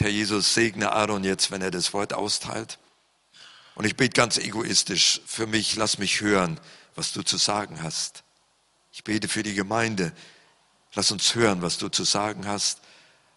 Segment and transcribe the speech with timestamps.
[0.00, 2.78] Herr Jesus, segne Aaron jetzt, wenn er das Wort austeilt.
[3.74, 6.58] Und ich bete ganz egoistisch für mich, lass mich hören,
[6.94, 8.24] was du zu sagen hast.
[8.92, 10.12] Ich bete für die Gemeinde,
[10.94, 12.80] lass uns hören, was du zu sagen hast,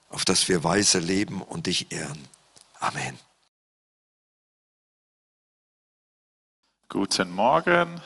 [0.09, 2.27] auf dass wir weise leben und dich ehren.
[2.79, 3.17] Amen.
[6.89, 8.01] Guten Morgen.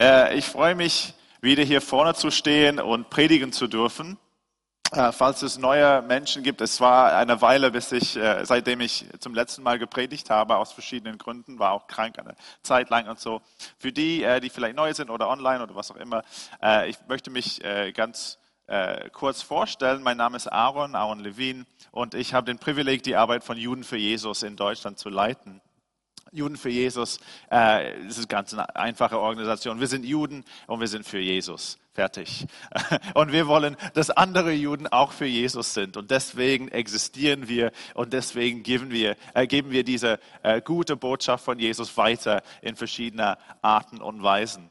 [0.00, 4.18] Äh, ich freue mich, wieder hier vorne zu stehen und predigen zu dürfen.
[4.92, 9.04] Äh, falls es neue Menschen gibt, es war eine Weile, bis ich, äh, seitdem ich
[9.18, 13.20] zum letzten Mal gepredigt habe, aus verschiedenen Gründen, war auch krank eine Zeit lang und
[13.20, 13.42] so.
[13.78, 16.22] Für die, äh, die vielleicht neu sind oder online oder was auch immer,
[16.86, 17.60] ich möchte mich
[17.94, 18.38] ganz
[19.12, 20.02] kurz vorstellen.
[20.02, 23.84] Mein Name ist Aaron, Aaron Levin, und ich habe den Privileg, die Arbeit von Juden
[23.84, 25.60] für Jesus in Deutschland zu leiten.
[26.32, 27.18] Juden für Jesus,
[27.50, 29.80] äh, das ist ganz eine einfache Organisation.
[29.80, 31.78] Wir sind Juden und wir sind für Jesus.
[31.98, 32.46] Fertig.
[33.14, 35.96] Und wir wollen, dass andere Juden auch für Jesus sind.
[35.96, 41.44] Und deswegen existieren wir und deswegen geben wir, äh, geben wir diese äh, gute Botschaft
[41.44, 44.70] von Jesus weiter in verschiedener Arten und Weisen.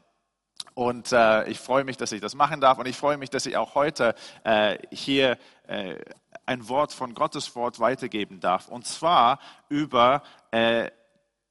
[0.72, 2.78] Und äh, ich freue mich, dass ich das machen darf.
[2.78, 5.96] Und ich freue mich, dass ich auch heute äh, hier äh,
[6.46, 8.68] ein Wort von Gottes Wort weitergeben darf.
[8.68, 10.90] Und zwar über äh,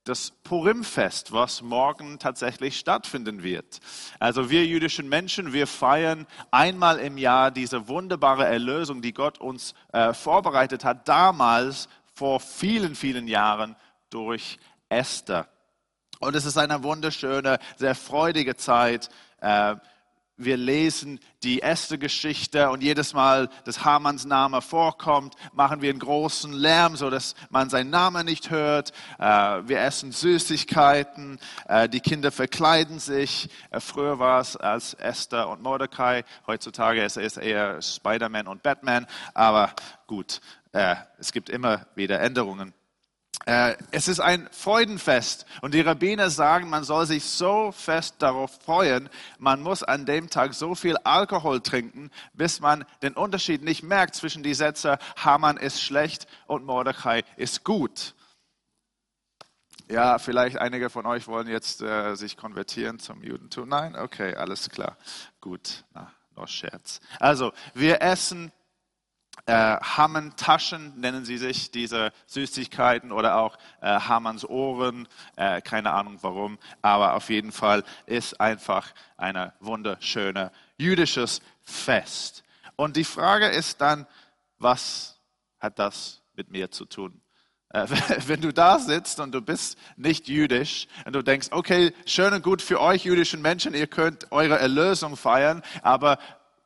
[0.08, 3.80] das Purimfest, was morgen tatsächlich stattfinden wird.
[4.19, 9.73] Also wir jüdischen Menschen, wir feiern einmal im Jahr diese wunderbare Erlösung, die Gott uns
[9.91, 13.75] äh, vorbereitet hat, damals vor vielen, vielen Jahren
[14.09, 14.58] durch
[14.89, 15.47] Esther.
[16.19, 19.09] Und es ist eine wunderschöne, sehr freudige Zeit.
[19.41, 19.75] Äh,
[20.38, 25.99] wir lesen die erste Geschichte und jedes Mal, dass Hamanns Name vorkommt, machen wir einen
[25.99, 28.91] großen Lärm, so dass man seinen Namen nicht hört.
[29.19, 33.49] Äh, wir essen Süßigkeiten, äh, die Kinder verkleiden sich.
[33.71, 39.07] Äh, früher war es als Esther und Mordecai, heutzutage ist es eher Spider-Man und Batman,
[39.33, 39.73] aber
[40.05, 40.41] gut,
[41.17, 42.72] es gibt immer wieder Änderungen.
[43.45, 48.59] Äh, es ist ein Freudenfest und die Rabbiner sagen, man soll sich so fest darauf
[48.62, 53.84] freuen, man muss an dem Tag so viel Alkohol trinken, bis man den Unterschied nicht
[53.84, 58.16] merkt zwischen die Sätze, Haman ist schlecht und Mordechai ist gut.
[59.89, 63.69] Ja, vielleicht einige von euch wollen jetzt äh, sich konvertieren zum Judentum.
[63.69, 64.97] Nein, okay, alles klar,
[65.39, 67.00] gut, Na, noch Scherz.
[67.19, 68.51] Also, wir essen
[69.47, 76.19] äh, Hammentaschen nennen sie sich, diese Süßigkeiten oder auch äh, Hammanns Ohren, äh, keine Ahnung
[76.22, 82.44] warum, aber auf jeden Fall ist einfach ein wunderschönes jüdisches Fest.
[82.75, 84.06] Und die Frage ist dann,
[84.59, 85.18] was
[85.59, 87.22] hat das mit mir zu tun?
[87.69, 87.88] Äh,
[88.28, 92.44] wenn du da sitzt und du bist nicht jüdisch und du denkst, okay, schön und
[92.44, 96.19] gut für euch jüdischen Menschen, ihr könnt eure Erlösung feiern, aber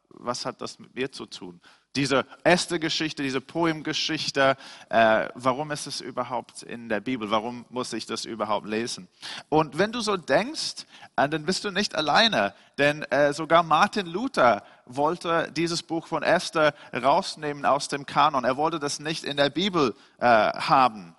[0.09, 1.61] was hat das mit mir zu tun?
[1.97, 4.55] Diese erste Geschichte, diese Poemgeschichte,
[4.87, 7.31] äh, warum ist es überhaupt in der Bibel?
[7.31, 9.09] Warum muss ich das überhaupt lesen?
[9.49, 10.85] Und wenn du so denkst,
[11.17, 16.23] äh, dann bist du nicht alleine, denn äh, sogar Martin Luther wollte dieses Buch von
[16.23, 18.45] Esther rausnehmen aus dem Kanon.
[18.45, 21.13] Er wollte das nicht in der Bibel äh, haben,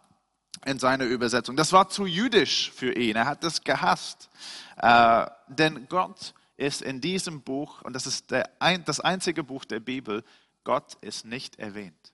[0.64, 1.54] in seiner Übersetzung.
[1.54, 3.16] Das war zu jüdisch für ihn.
[3.16, 4.30] Er hat das gehasst.
[4.78, 8.48] Äh, denn Gott ist in diesem Buch, und das ist der,
[8.84, 10.24] das einzige Buch der Bibel,
[10.64, 12.12] Gott ist nicht erwähnt.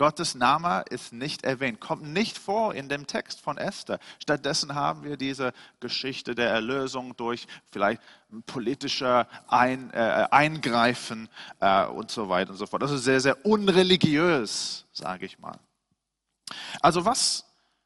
[0.00, 3.98] Gottes Name ist nicht erwähnt, kommt nicht vor in dem Text von Esther.
[4.18, 8.00] Stattdessen haben wir diese Geschichte der Erlösung durch vielleicht
[8.46, 11.28] politische Ein, äh, Eingreifen
[11.60, 12.82] äh, und so weiter und so fort.
[12.82, 15.58] Das ist sehr, sehr unreligiös, sage ich mal.
[16.80, 17.44] Also was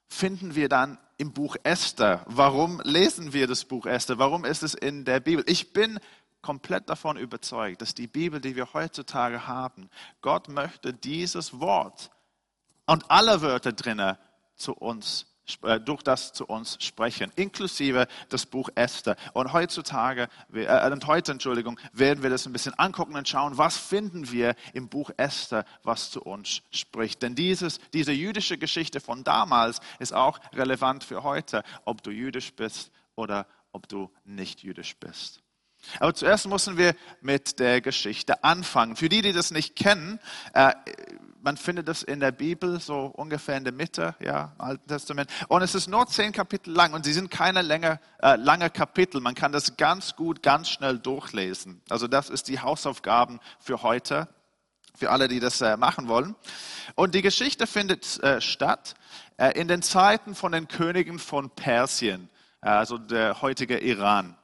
[0.09, 2.25] finden wir dann im Buch Esther?
[2.27, 4.19] Warum lesen wir das Buch Esther?
[4.19, 5.44] Warum ist es in der Bibel?
[5.49, 5.99] Ich bin
[6.44, 9.88] komplett davon überzeugt, dass die Bibel, die wir heutzutage haben,
[10.21, 12.10] Gott möchte dieses Wort
[12.84, 14.19] und alle Wörter drinnen
[14.54, 15.27] zu uns
[15.62, 19.16] äh, durch das zu uns sprechen, inklusive das Buch Esther.
[19.33, 23.77] Und heutzutage, äh, und heute, Entschuldigung, werden wir das ein bisschen angucken und schauen, was
[23.77, 27.22] finden wir im Buch Esther, was zu uns spricht.
[27.22, 32.54] Denn dieses, diese jüdische Geschichte von damals ist auch relevant für heute, ob du jüdisch
[32.54, 35.43] bist oder ob du nicht jüdisch bist.
[36.01, 38.97] Aber zuerst müssen wir mit der Geschichte anfangen.
[38.97, 40.19] Für die, die das nicht kennen,
[40.53, 40.72] äh,
[41.45, 45.31] man findet das in der Bibel so ungefähr in der Mitte, ja, im Alten Testament.
[45.48, 49.21] Und es ist nur zehn Kapitel lang und sie sind keine lange, äh, lange Kapitel.
[49.21, 51.83] Man kann das ganz gut, ganz schnell durchlesen.
[51.91, 54.27] Also das ist die Hausaufgaben für heute,
[54.97, 56.34] für alle, die das äh, machen wollen.
[56.95, 58.95] Und die Geschichte findet äh, statt
[59.37, 62.30] äh, in den Zeiten von den Königen von Persien,
[62.63, 64.37] äh, also der heutige Iran.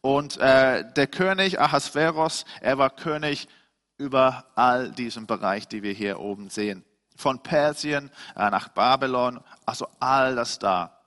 [0.00, 3.48] Und äh, der König Ahasveros, er war König
[3.96, 6.84] über all diesen Bereich, die wir hier oben sehen.
[7.16, 11.00] Von Persien äh, nach Babylon, also all das da.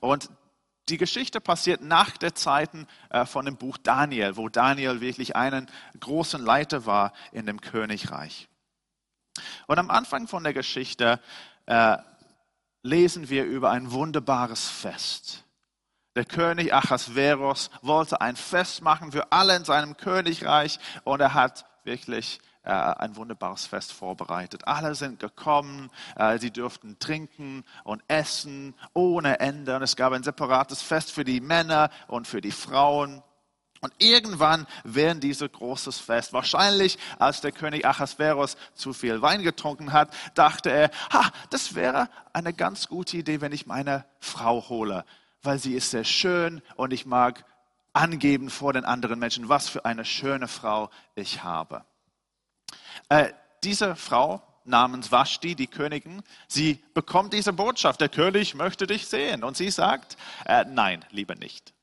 [0.00, 0.28] Und
[0.88, 5.70] die Geschichte passiert nach der Zeiten äh, von dem Buch Daniel, wo Daniel wirklich einen
[6.00, 8.48] großen Leiter war in dem Königreich.
[9.66, 11.20] Und am Anfang von der Geschichte
[11.66, 11.96] äh,
[12.82, 15.44] lesen wir über ein wunderbares Fest.
[16.20, 21.64] Der König Achasveros wollte ein Fest machen für alle in seinem Königreich und er hat
[21.82, 24.68] wirklich äh, ein wunderbares Fest vorbereitet.
[24.68, 29.74] Alle sind gekommen, äh, sie durften trinken und essen ohne Ende.
[29.76, 33.22] Und es gab ein separates Fest für die Männer und für die Frauen.
[33.80, 39.94] Und irgendwann während dieses großes Fest, wahrscheinlich als der König Achasveros zu viel Wein getrunken
[39.94, 45.06] hat, dachte er, ha, das wäre eine ganz gute Idee, wenn ich meine Frau hole,
[45.42, 47.44] weil sie ist sehr schön und ich mag
[47.92, 51.84] angeben vor den anderen Menschen, was für eine schöne Frau ich habe.
[53.08, 53.32] Äh,
[53.64, 59.42] diese Frau namens Vashti, die Königin, sie bekommt diese Botschaft, der König möchte dich sehen.
[59.42, 61.74] Und sie sagt, äh, nein, lieber nicht.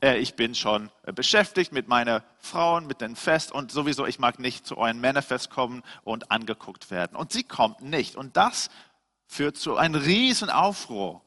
[0.00, 4.38] Äh, ich bin schon beschäftigt mit meiner Frauen, mit dem Fest und sowieso, ich mag
[4.38, 7.16] nicht zu euren Männerfest kommen und angeguckt werden.
[7.16, 8.16] Und sie kommt nicht.
[8.16, 8.70] Und das
[9.26, 11.22] führt zu einem riesen Aufruhr.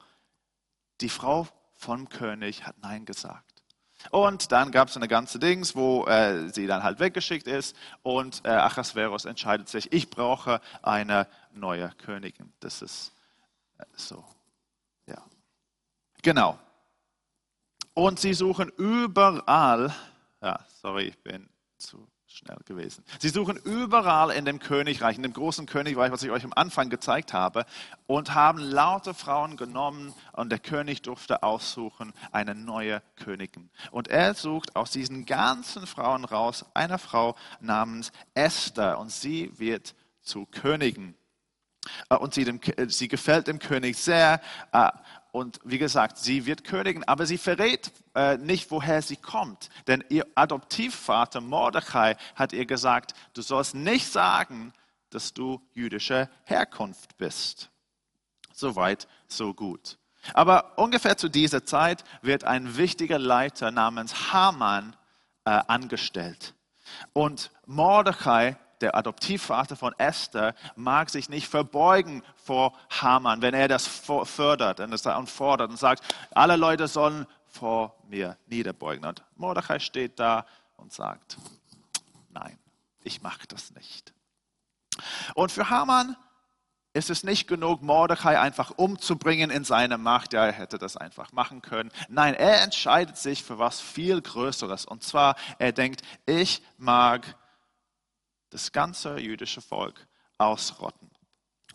[1.01, 3.63] Die Frau vom König hat Nein gesagt.
[4.11, 8.41] Und dann gab es eine ganze Dings, wo äh, sie dann halt weggeschickt ist und
[8.45, 12.53] äh, Achasveros entscheidet sich, ich brauche eine neue Königin.
[12.61, 13.13] Das ist
[13.77, 14.23] äh, so.
[15.05, 15.21] Ja.
[16.21, 16.57] Genau.
[17.93, 19.93] Und sie suchen überall,
[20.41, 22.07] ja, sorry, ich bin zu
[22.39, 23.03] schnell gewesen.
[23.19, 26.89] Sie suchen überall in dem Königreich, in dem großen Königreich, was ich euch am Anfang
[26.89, 27.65] gezeigt habe,
[28.07, 33.69] und haben laute Frauen genommen und der König durfte aussuchen eine neue Königin.
[33.91, 39.95] Und er sucht aus diesen ganzen Frauen raus eine Frau namens Esther und sie wird
[40.21, 41.15] zu Königin.
[42.09, 44.41] Äh, und sie, dem, sie gefällt dem König sehr.
[44.71, 44.91] Äh,
[45.31, 49.69] und wie gesagt, sie wird Königin, aber sie verrät äh, nicht, woher sie kommt.
[49.87, 54.73] Denn ihr Adoptivvater Mordechai hat ihr gesagt, du sollst nicht sagen,
[55.09, 57.69] dass du jüdischer Herkunft bist.
[58.53, 59.97] Soweit, so gut.
[60.33, 64.95] Aber ungefähr zu dieser Zeit wird ein wichtiger Leiter namens Haman
[65.45, 66.53] äh, angestellt.
[67.13, 73.87] Und Mordechai der Adoptivvater von Esther, mag sich nicht verbeugen vor Haman, wenn er das
[73.87, 77.25] fördert und fordert und sagt, alle Leute sollen
[77.59, 79.05] vor mir niederbeugen.
[79.05, 80.45] Und Mordechai steht da
[80.77, 81.37] und sagt,
[82.29, 82.57] nein,
[83.03, 84.13] ich mache das nicht.
[85.35, 86.15] Und für Haman
[86.93, 90.33] ist es nicht genug, Mordechai einfach umzubringen in seine Macht.
[90.33, 91.91] Ja, er hätte das einfach machen können.
[92.07, 94.85] Nein, er entscheidet sich für was viel Größeres.
[94.85, 97.35] Und zwar, er denkt, ich mag
[98.49, 100.07] das ganze jüdische Volk
[100.37, 101.08] ausrotten.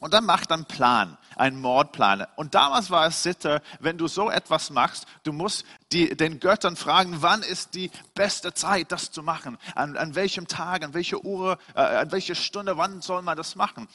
[0.00, 2.26] Und dann macht einen Plan, einen Mordplan.
[2.37, 6.76] Und damals war es Sitte, wenn du so etwas machst, du musst die, den Göttern
[6.76, 9.56] fragen, wann ist die beste Zeit, das zu machen?
[9.75, 13.55] An, an welchem Tag, an welcher Uhr, äh, an welcher Stunde, wann soll man das
[13.55, 13.88] machen?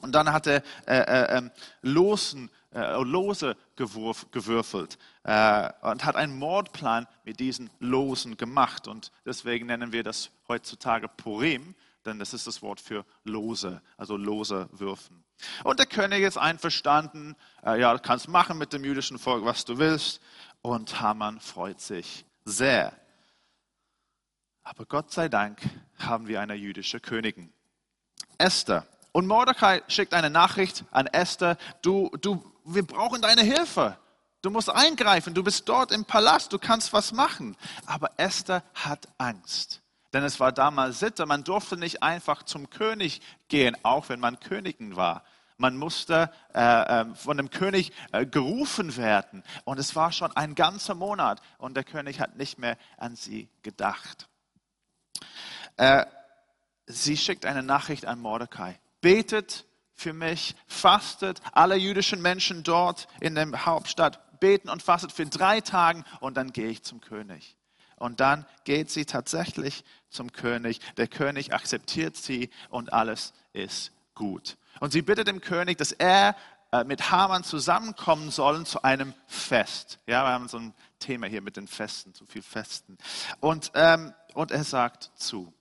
[0.00, 1.50] Und dann hat er äh, äh, ähm,
[1.82, 8.88] Losen, äh, Lose gewurf, gewürfelt äh, und hat einen Mordplan mit diesen Losen gemacht.
[8.88, 11.74] Und deswegen nennen wir das heutzutage Purim
[12.06, 15.25] denn das ist das Wort für lose, also lose würfen.
[15.64, 19.64] Und der König ist einverstanden, äh, ja, du kannst machen mit dem jüdischen Volk, was
[19.64, 20.20] du willst.
[20.62, 22.92] Und Haman freut sich sehr.
[24.62, 25.60] Aber Gott sei Dank
[25.98, 27.52] haben wir eine jüdische Königin,
[28.38, 28.86] Esther.
[29.12, 33.96] Und Mordecai schickt eine Nachricht an Esther, du, du, wir brauchen deine Hilfe.
[34.42, 37.56] Du musst eingreifen, du bist dort im Palast, du kannst was machen.
[37.86, 39.80] Aber Esther hat Angst.
[40.16, 44.40] Denn es war damals Sitte, man durfte nicht einfach zum König gehen, auch wenn man
[44.40, 45.24] Königin war.
[45.58, 46.60] Man musste äh,
[47.02, 49.42] äh, von dem König äh, gerufen werden.
[49.66, 53.50] Und es war schon ein ganzer Monat und der König hat nicht mehr an sie
[53.60, 54.26] gedacht.
[55.76, 56.06] Äh,
[56.86, 58.80] sie schickt eine Nachricht an Mordecai.
[59.02, 65.26] Betet für mich, fastet alle jüdischen Menschen dort in der Hauptstadt, beten und fastet für
[65.26, 67.55] drei Tage und dann gehe ich zum König.
[67.96, 70.80] Und dann geht sie tatsächlich zum König.
[70.96, 74.56] Der König akzeptiert sie und alles ist gut.
[74.80, 76.36] Und sie bittet den König, dass er
[76.72, 79.98] äh, mit Haman zusammenkommen sollen zu einem Fest.
[80.06, 82.98] Ja, wir haben so ein Thema hier mit den Festen, zu viel Festen.
[83.40, 85.52] Und, ähm, und er sagt zu.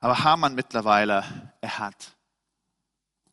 [0.00, 1.24] Aber Haman mittlerweile,
[1.60, 2.12] er hat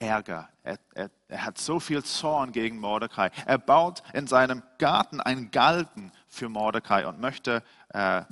[0.02, 0.50] Ärger.
[0.64, 3.30] Er, er, er, hat so viel Zorn gegen Mordecai.
[3.46, 8.24] Er baut in seinem Garten einen Galgen für Mordecai und möchte äh,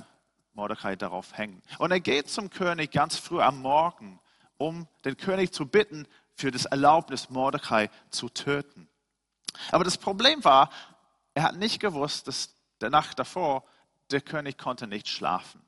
[0.52, 1.62] Mordecai darauf hängen.
[1.78, 4.20] Und er geht zum König ganz früh am Morgen,
[4.58, 8.88] um den König zu bitten, für das Erlaubnis Mordecai zu töten.
[9.70, 10.70] Aber das Problem war,
[11.34, 13.64] er hat nicht gewusst, dass der Nacht davor
[14.10, 15.62] der König konnte nicht schlafen.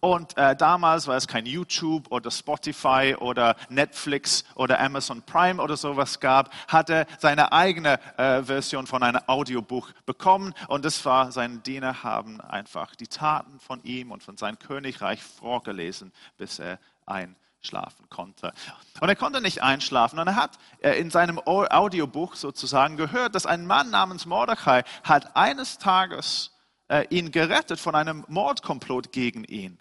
[0.00, 5.76] Und äh, damals, weil es kein YouTube oder Spotify oder Netflix oder Amazon Prime oder
[5.76, 10.54] sowas gab, hat er seine eigene äh, Version von einem Audiobuch bekommen.
[10.68, 15.22] Und das war, seine Diener haben einfach die Taten von ihm und von seinem Königreich
[15.22, 18.54] vorgelesen, bis er einschlafen konnte.
[19.00, 20.18] Und er konnte nicht einschlafen.
[20.18, 25.36] Und er hat äh, in seinem Audiobuch sozusagen gehört, dass ein Mann namens Mordechai hat
[25.36, 26.52] eines Tages
[26.90, 29.78] äh, ihn gerettet von einem Mordkomplott gegen ihn.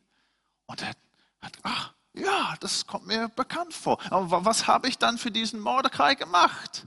[0.68, 0.90] Und er
[1.42, 4.00] hat, ach, ja, das kommt mir bekannt vor.
[4.12, 6.86] Aber was habe ich dann für diesen Mordecai gemacht?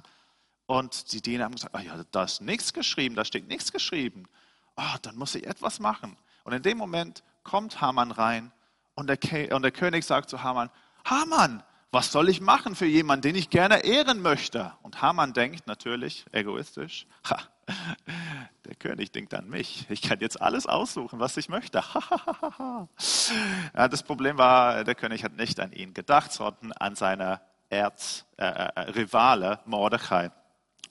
[0.66, 4.28] Und die Diener haben gesagt, ah ja, da ist nichts geschrieben, da steht nichts geschrieben.
[4.76, 6.16] Oh, dann muss ich etwas machen.
[6.44, 8.52] Und in dem Moment kommt Haman rein
[8.94, 9.18] und der,
[9.54, 10.70] und der König sagt zu Haman,
[11.04, 14.72] Haman, was soll ich machen für jemanden, den ich gerne ehren möchte?
[14.82, 17.38] Und Haman denkt natürlich egoistisch, ha,
[18.64, 19.86] der König denkt an mich.
[19.88, 21.82] Ich kann jetzt alles aussuchen, was ich möchte.
[23.74, 27.40] ja, das Problem war, der König hat nicht an ihn gedacht, sondern an seine
[27.70, 30.30] Erzrivale äh, äh Mordechai.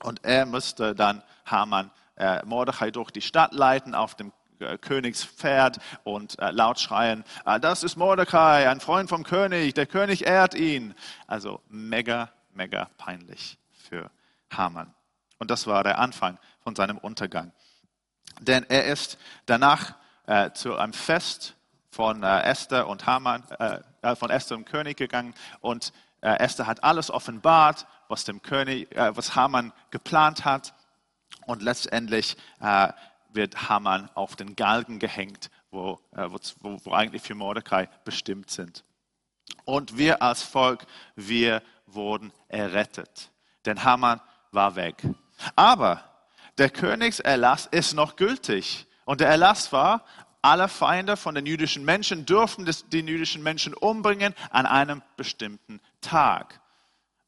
[0.02, 5.78] Und er musste dann Haman äh, Mordechai durch die Stadt leiten auf dem äh, Königspferd
[6.04, 10.54] und äh, laut schreien, ah, das ist Mordecai, ein Freund vom König, der König ehrt
[10.54, 10.94] ihn.
[11.26, 14.10] Also mega, mega peinlich für
[14.50, 14.92] Haman.
[15.42, 17.50] Und das war der Anfang von seinem Untergang.
[18.38, 19.96] Denn er ist danach
[20.28, 21.56] äh, zu einem Fest
[21.90, 26.68] von äh, Esther und Haman, äh, äh von Esther und König gegangen und äh, Esther
[26.68, 30.74] hat alles offenbart, was dem König, äh, was Haman geplant hat
[31.46, 32.36] und letztendlich
[33.30, 38.84] wird Haman auf den Galgen gehängt, wo, wo, wo eigentlich für Mordecai bestimmt sind.
[39.64, 43.32] Und wir als Volk, wir wurden errettet,
[43.64, 44.20] denn Haman
[44.52, 45.02] war weg.
[45.56, 46.02] Aber
[46.58, 48.86] der Königserlass ist noch gültig.
[49.04, 50.04] Und der Erlass war,
[50.42, 56.60] alle Feinde von den jüdischen Menschen dürfen den jüdischen Menschen umbringen an einem bestimmten Tag.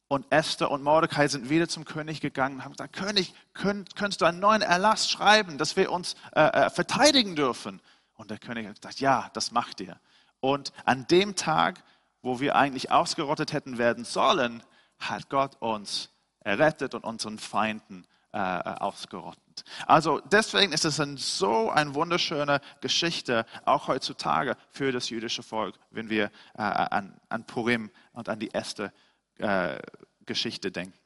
[0.08, 4.20] Und Esther und Mordecai sind wieder zum König gegangen und haben gesagt, König, könnt, könntest
[4.20, 7.80] du einen neuen Erlass schreiben, dass wir uns äh, äh, verteidigen dürfen?
[8.14, 9.98] Und der König hat gesagt, ja, das macht ihr.
[10.40, 11.82] Und an dem Tag,
[12.20, 14.62] wo wir eigentlich ausgerottet hätten werden sollen,
[14.98, 16.10] hat Gott uns
[16.44, 19.64] errettet und unseren Feinden äh, ausgerottet.
[19.86, 25.76] Also deswegen ist es ein, so eine wunderschöne Geschichte, auch heutzutage für das jüdische Volk,
[25.90, 26.24] wenn wir
[26.54, 28.92] äh, an, an, Purim und an die erste
[29.38, 29.78] äh,
[30.26, 30.98] Geschichte denken.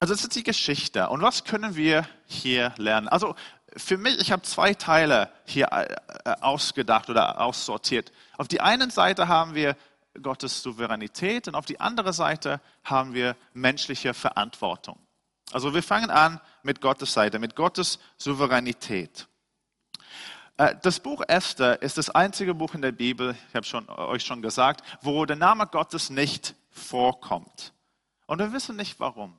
[0.00, 1.08] Also das ist die Geschichte.
[1.08, 3.08] Und was können wir hier lernen?
[3.08, 3.34] Also
[3.76, 5.96] für mich, ich habe zwei Teile hier äh,
[6.40, 8.12] ausgedacht oder aussortiert.
[8.38, 9.76] Auf die einen Seite haben wir
[10.22, 14.98] Gottes Souveränität und auf die andere Seite haben wir menschliche Verantwortung.
[15.52, 19.28] Also wir fangen an mit Gottes Seite, mit Gottes Souveränität.
[20.56, 24.24] Äh, das Buch Esther ist das einzige Buch in der Bibel, ich habe schon, euch
[24.24, 27.72] schon gesagt, wo der Name Gottes nicht vorkommt.
[28.26, 29.38] Und wir wissen nicht warum.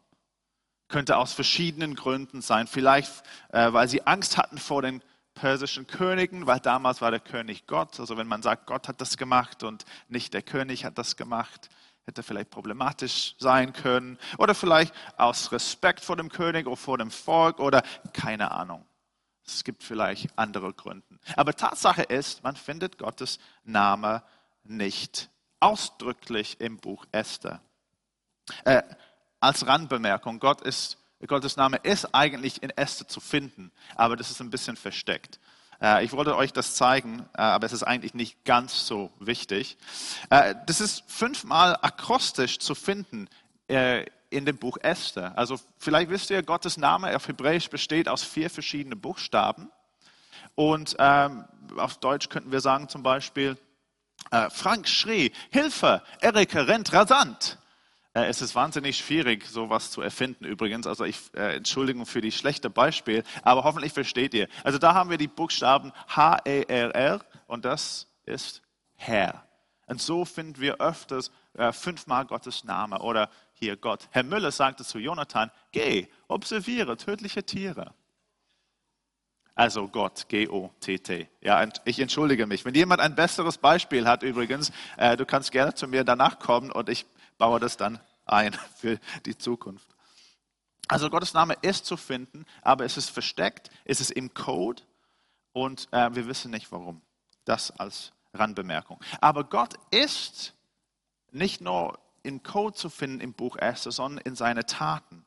[0.88, 2.68] Könnte aus verschiedenen Gründen sein.
[2.68, 3.12] Vielleicht,
[3.50, 5.04] äh, weil sie Angst hatten vor den
[5.38, 8.00] persischen Königen, weil damals war der König Gott.
[8.00, 11.70] Also wenn man sagt, Gott hat das gemacht und nicht der König hat das gemacht,
[12.06, 14.18] hätte vielleicht problematisch sein können.
[14.40, 18.84] Oder vielleicht aus Respekt vor dem König oder vor dem Volk oder keine Ahnung.
[19.46, 21.06] Es gibt vielleicht andere Gründe.
[21.36, 24.24] Aber Tatsache ist, man findet Gottes Name
[24.64, 25.30] nicht
[25.60, 27.62] ausdrücklich im Buch Esther.
[28.66, 28.82] Äh,
[29.40, 34.40] als Randbemerkung, Gott ist Gottes Name ist eigentlich in Esther zu finden, aber das ist
[34.40, 35.40] ein bisschen versteckt.
[35.82, 39.78] Äh, ich wollte euch das zeigen, äh, aber es ist eigentlich nicht ganz so wichtig.
[40.30, 43.30] Äh, das ist fünfmal akrostisch zu finden
[44.30, 45.38] in dem Buch Esther.
[45.38, 49.70] Also vielleicht wisst ihr, Gottes Name auf Hebräisch besteht aus vier verschiedenen Buchstaben.
[50.56, 51.44] Und ähm,
[51.76, 53.58] auf Deutsch könnten wir sagen zum Beispiel,
[54.52, 57.58] Frank schrie, Hilfe, Erika rennt rasant.
[58.18, 60.88] Äh, es ist wahnsinnig schwierig, sowas zu erfinden übrigens.
[60.88, 64.48] Also ich äh, Entschuldigung für die schlechte Beispiel, aber hoffentlich versteht ihr.
[64.64, 68.64] Also da haben wir die Buchstaben H-E-R-R und das ist
[68.96, 69.44] Herr.
[69.86, 74.08] Und so finden wir öfters äh, fünfmal Gottes Name oder hier Gott.
[74.10, 77.94] Herr Müller sagte zu Jonathan, geh, observiere tödliche Tiere.
[79.54, 81.30] Also Gott, G-O-T-T.
[81.42, 82.66] Ja, ich entschuldige mich.
[82.66, 86.72] Wenn jemand ein besseres Beispiel hat übrigens, äh, du kannst gerne zu mir danach kommen
[86.72, 87.06] und ich
[87.38, 89.88] baue das dann ein für die Zukunft.
[90.88, 94.84] Also Gottes Name ist zu finden, aber es ist versteckt, es ist im Code
[95.52, 97.02] und äh, wir wissen nicht warum.
[97.44, 99.00] Das als Randbemerkung.
[99.20, 100.54] Aber Gott ist
[101.32, 105.26] nicht nur im Code zu finden im Buch Esther, sondern in seine Taten.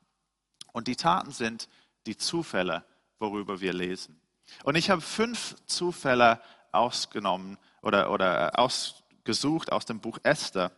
[0.73, 1.69] Und die Taten sind
[2.07, 2.85] die Zufälle,
[3.19, 4.21] worüber wir lesen.
[4.65, 6.41] Und ich habe fünf Zufälle
[6.73, 10.73] ausgenommen oder, oder ausgesucht aus dem Buch Esther,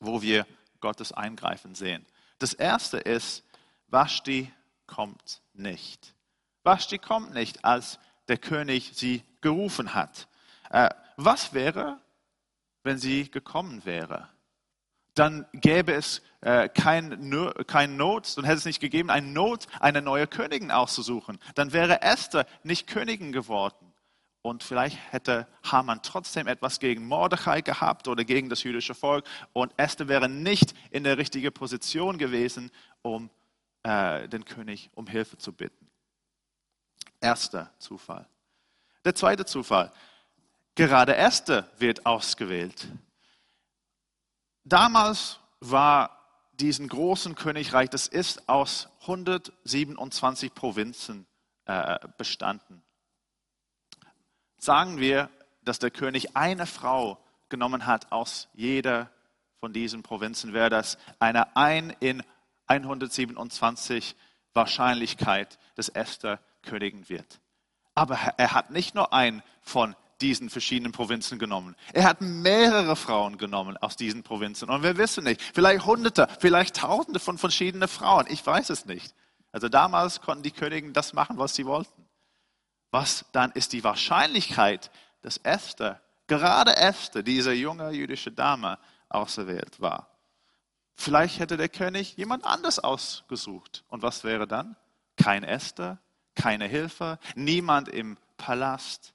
[0.00, 0.46] wo wir
[0.84, 2.04] Gottes Eingreifen sehen.
[2.38, 3.42] Das erste ist,
[3.88, 4.52] Vashti
[4.86, 6.14] kommt nicht.
[6.62, 7.98] Vashti kommt nicht, als
[8.28, 10.28] der König sie gerufen hat.
[10.68, 12.02] Äh, was wäre,
[12.82, 14.28] wenn sie gekommen wäre?
[15.14, 20.26] Dann gäbe es äh, kein, Not, dann hätte es nicht gegeben, eine Not, eine neue
[20.26, 21.38] Königin auszusuchen.
[21.54, 23.93] Dann wäre Esther nicht Königin geworden.
[24.44, 29.24] Und vielleicht hätte Haman trotzdem etwas gegen Mordechai gehabt oder gegen das jüdische Volk.
[29.54, 32.70] Und Esther wäre nicht in der richtigen Position gewesen,
[33.00, 33.30] um
[33.84, 35.88] äh, den König um Hilfe zu bitten.
[37.22, 38.28] Erster Zufall.
[39.06, 39.90] Der zweite Zufall.
[40.74, 42.86] Gerade Esther wird ausgewählt.
[44.62, 46.20] Damals war
[46.52, 51.26] diesen großen Königreich, das ist aus 127 Provinzen
[51.64, 52.83] äh, bestanden.
[54.64, 55.28] Sagen wir,
[55.62, 57.18] dass der König eine Frau
[57.50, 59.10] genommen hat aus jeder
[59.60, 62.22] von diesen Provinzen, wäre das eine ein in
[62.66, 64.16] 127
[64.54, 67.40] Wahrscheinlichkeit, dass Esther Königin wird.
[67.94, 71.76] Aber er hat nicht nur einen von diesen verschiedenen Provinzen genommen.
[71.92, 74.70] Er hat mehrere Frauen genommen aus diesen Provinzen.
[74.70, 78.24] Und wir wissen nicht, vielleicht Hunderte, vielleicht Tausende von verschiedenen Frauen.
[78.30, 79.14] Ich weiß es nicht.
[79.52, 82.03] Also damals konnten die Königen das machen, was sie wollten.
[82.94, 90.16] Was dann ist die Wahrscheinlichkeit, dass Esther, gerade Esther, diese junge jüdische Dame, auserwählt war?
[90.94, 93.82] Vielleicht hätte der König jemand anders ausgesucht.
[93.88, 94.76] Und was wäre dann?
[95.16, 95.98] Kein Esther,
[96.36, 99.12] keine Hilfe, niemand im Palast,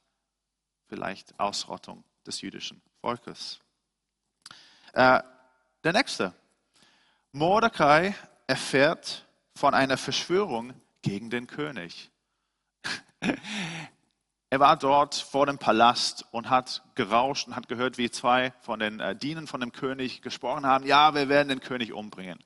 [0.90, 3.62] vielleicht Ausrottung des jüdischen Volkes.
[4.92, 5.24] Äh,
[5.86, 6.34] der nächste.
[7.32, 8.14] Mordecai
[8.46, 12.09] erfährt von einer Verschwörung gegen den König.
[14.50, 18.80] er war dort vor dem Palast und hat gerauscht und hat gehört, wie zwei von
[18.80, 22.40] den äh, Dienern von dem König gesprochen haben, ja, wir werden den König umbringen.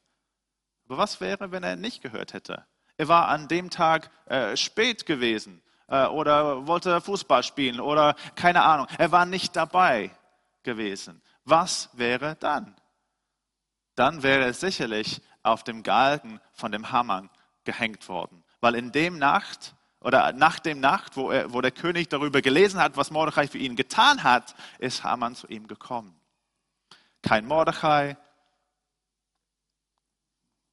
[0.86, 2.66] Aber was wäre, wenn er nicht gehört hätte?
[2.98, 8.64] Er war an dem Tag äh, spät gewesen äh, oder wollte Fußball spielen oder keine
[8.64, 8.88] Ahnung.
[8.98, 10.12] Er war nicht dabei
[10.64, 11.22] gewesen.
[11.46, 12.76] Was wäre dann?
[13.96, 17.30] Dann wäre er sicherlich auf dem Galgen von dem Hammer
[17.64, 18.44] gehängt worden.
[18.62, 22.80] Weil in dem Nacht oder nach dem Nacht, wo, er, wo der König darüber gelesen
[22.80, 26.20] hat, was Mordechai für ihn getan hat, ist Haman zu ihm gekommen.
[27.22, 28.18] Kein Mordechai,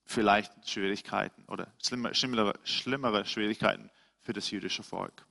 [0.04, 3.90] vielleicht Schwierigkeiten oder schlimmere, schlimmere Schwierigkeiten
[4.20, 5.24] für das jüdische Volk.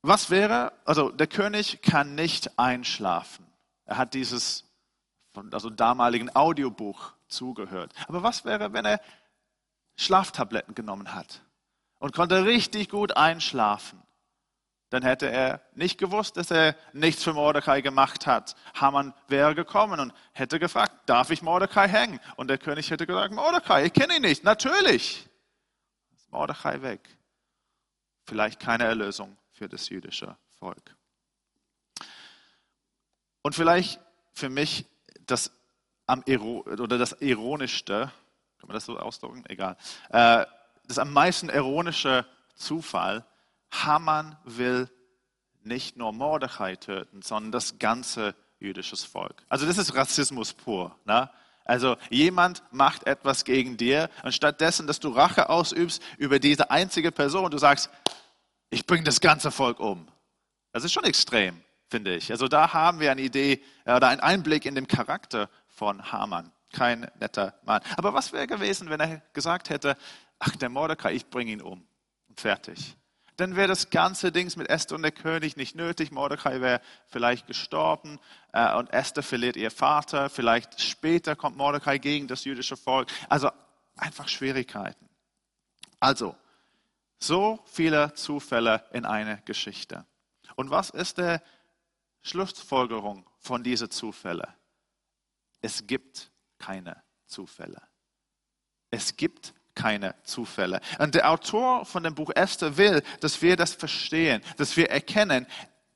[0.00, 3.46] Was wäre, also der König kann nicht einschlafen.
[3.84, 4.64] Er hat dieses
[5.50, 7.92] also damaligen Audiobuch zugehört.
[8.08, 9.00] Aber was wäre, wenn er
[9.96, 11.42] Schlaftabletten genommen hat
[11.98, 14.02] und konnte richtig gut einschlafen?
[14.90, 18.54] Dann hätte er nicht gewusst, dass er nichts für Mordecai gemacht hat.
[18.74, 22.20] Haman wäre gekommen und hätte gefragt, darf ich Mordecai hängen?
[22.36, 24.44] Und der König hätte gesagt, Mordecai, ich kenne ihn nicht.
[24.44, 25.28] Natürlich.
[26.16, 27.00] Ist Mordecai weg.
[28.26, 30.96] Vielleicht keine Erlösung für das jüdische Volk.
[33.42, 34.00] Und vielleicht
[34.32, 34.86] für mich
[35.26, 35.50] das
[36.06, 38.12] am oder das ironischste,
[38.58, 39.44] kann man das so ausdrücken?
[39.48, 39.76] Egal.
[40.10, 40.46] Äh,
[40.88, 43.24] das am meisten ironische Zufall
[43.70, 44.88] Haman will
[45.62, 49.42] nicht nur Mordechai töten, sondern das ganze jüdische Volk.
[49.48, 50.96] Also das ist Rassismus pur.
[51.04, 51.28] Ne?
[51.64, 57.10] Also jemand macht etwas gegen dir und stattdessen, dass du Rache ausübst über diese einzige
[57.10, 57.90] Person, du sagst,
[58.70, 60.08] ich bringe das ganze Volk um.
[60.72, 62.30] Das ist schon extrem, finde ich.
[62.30, 66.52] Also da haben wir eine Idee äh, oder einen Einblick in den Charakter von Haman.
[66.72, 67.80] Kein netter Mann.
[67.96, 69.96] Aber was wäre gewesen, wenn er gesagt hätte,
[70.38, 71.86] ach der Mordecai, ich bringe ihn um.
[72.28, 72.96] Und fertig
[73.36, 76.10] dann wäre das ganze Dings mit Esther und der König nicht nötig.
[76.10, 78.18] Mordecai wäre vielleicht gestorben
[78.52, 80.30] äh, und Esther verliert ihr Vater.
[80.30, 83.08] Vielleicht später kommt Mordecai gegen das jüdische Volk.
[83.28, 83.50] Also
[83.96, 85.08] einfach Schwierigkeiten.
[86.00, 86.34] Also,
[87.18, 90.06] so viele Zufälle in einer Geschichte.
[90.54, 91.42] Und was ist der
[92.22, 94.46] Schlussfolgerung von diesen Zufällen?
[95.60, 97.82] Es gibt keine Zufälle.
[98.90, 100.80] Es gibt keine Zufälle.
[100.98, 105.46] Und der Autor von dem Buch Esther will, dass wir das verstehen, dass wir erkennen,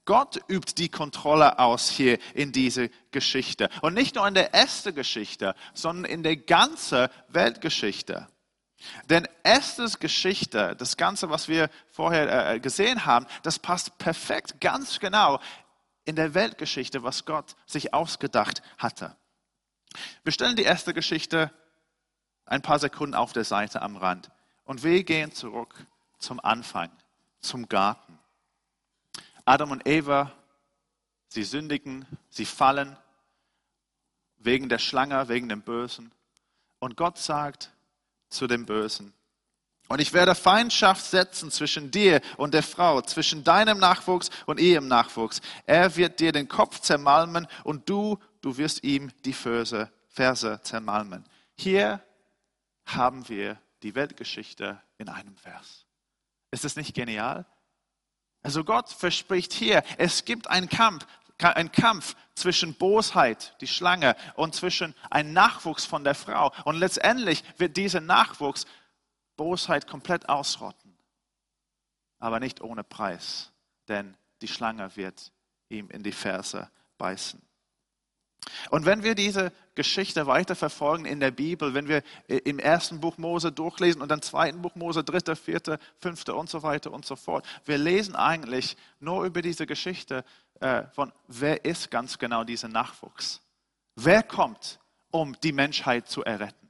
[0.04, 3.68] Gott übt die Kontrolle aus hier in diese Geschichte.
[3.82, 8.28] Und nicht nur in der Esther-Geschichte, sondern in der ganzen Weltgeschichte.
[9.08, 15.00] Denn Esthers Geschichte, das Ganze, was wir vorher äh, gesehen haben, das passt perfekt, ganz
[15.00, 15.38] genau
[16.04, 19.14] in der Weltgeschichte, was Gott sich ausgedacht hatte.
[20.24, 21.52] Wir stellen die erste Geschichte
[22.50, 24.30] ein paar Sekunden auf der Seite am Rand
[24.64, 25.74] und wir gehen zurück
[26.18, 26.90] zum Anfang,
[27.40, 28.18] zum Garten.
[29.46, 30.32] Adam und Eva,
[31.28, 32.96] sie sündigen, sie fallen
[34.36, 36.12] wegen der Schlange, wegen dem Bösen.
[36.80, 37.70] Und Gott sagt
[38.28, 39.14] zu dem Bösen,
[39.88, 44.86] und ich werde Feindschaft setzen zwischen dir und der Frau, zwischen deinem Nachwuchs und ihrem
[44.86, 45.40] Nachwuchs.
[45.66, 49.90] Er wird dir den Kopf zermalmen und du, du wirst ihm die Verse
[50.62, 51.24] zermalmen.
[51.56, 52.00] Hier
[52.94, 55.86] haben wir die Weltgeschichte in einem Vers.
[56.50, 57.46] Ist das nicht genial?
[58.42, 61.06] Also Gott verspricht hier, es gibt einen Kampf,
[61.38, 66.52] einen Kampf zwischen Bosheit, die Schlange, und zwischen einem Nachwuchs von der Frau.
[66.64, 68.66] Und letztendlich wird dieser Nachwuchs
[69.36, 70.98] Bosheit komplett ausrotten.
[72.18, 73.52] Aber nicht ohne Preis,
[73.88, 75.32] denn die Schlange wird
[75.68, 77.40] ihm in die Ferse beißen.
[78.70, 83.52] Und wenn wir diese Geschichte weiterverfolgen in der Bibel, wenn wir im ersten Buch Mose
[83.52, 87.46] durchlesen und dann zweiten Buch Mose, dritte, vierte, fünfte und so weiter und so fort,
[87.64, 90.24] wir lesen eigentlich nur über diese Geschichte
[90.60, 93.40] äh, von, wer ist ganz genau dieser Nachwuchs?
[93.96, 94.78] Wer kommt,
[95.10, 96.68] um die Menschheit zu erretten?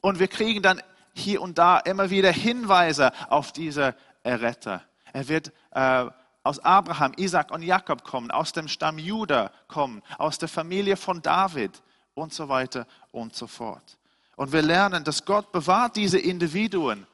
[0.00, 0.82] Und wir kriegen dann
[1.14, 4.82] hier und da immer wieder Hinweise auf diese Erretter.
[5.12, 6.06] Er wird äh,
[6.42, 11.22] aus Abraham, Isaac und Jakob kommen, aus dem Stamm Juda kommen, aus der Familie von
[11.22, 11.82] David
[12.14, 13.98] und so weiter und so fort.
[14.36, 17.06] Und wir lernen, dass Gott bewahrt diese Individuen.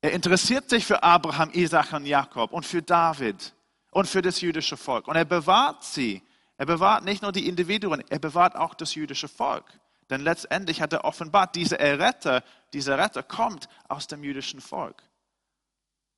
[0.00, 3.54] Er interessiert sich für Abraham, Isaac und Jakob und für David
[3.90, 5.08] und für das jüdische Volk.
[5.08, 6.22] Und er bewahrt sie.
[6.56, 9.64] Er bewahrt nicht nur die Individuen, er bewahrt auch das jüdische Volk.
[10.10, 15.02] Denn letztendlich hat er offenbart, dieser Erretter, dieser Retter kommt aus dem jüdischen Volk.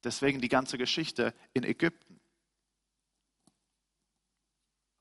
[0.04, 2.20] Deswegen die ganze Geschichte in Ägypten.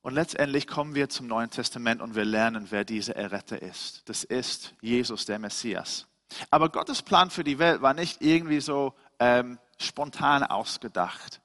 [0.02, 4.08] Und letztendlich kommen wir zum Neuen Testament und wir lernen, wer dieser Erretter ist.
[4.08, 6.08] Das ist Jesus, der Messias.
[6.50, 11.42] Aber Gottes Plan für die Welt war nicht irgendwie so ähm, spontan ausgedacht.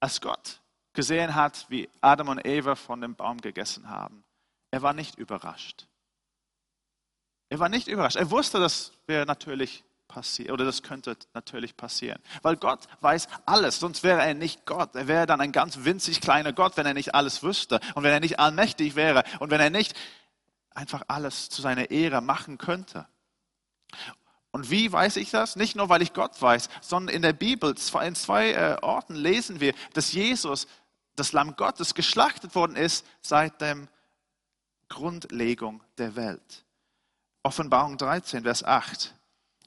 [0.00, 0.60] Als Gott
[0.92, 4.24] gesehen hat, wie Adam und Eva von dem Baum gegessen haben,
[4.70, 5.86] er war nicht überrascht.
[7.48, 8.16] Er war nicht überrascht.
[8.16, 13.78] Er wusste, das wäre natürlich passieren oder das könnte natürlich passieren, weil Gott weiß alles.
[13.78, 14.94] Sonst wäre er nicht Gott.
[14.96, 18.12] Er wäre dann ein ganz winzig kleiner Gott, wenn er nicht alles wüsste und wenn
[18.12, 19.94] er nicht allmächtig wäre und wenn er nicht
[20.70, 23.06] einfach alles zu seiner Ehre machen könnte.
[24.50, 25.56] Und wie weiß ich das?
[25.56, 29.60] Nicht nur, weil ich Gott weiß, sondern in der Bibel, in zwei äh, Orten lesen
[29.60, 30.66] wir, dass Jesus,
[31.16, 33.88] das Lamm Gottes, geschlachtet worden ist seit der
[34.88, 36.64] Grundlegung der Welt.
[37.42, 39.14] Offenbarung 13, Vers 8.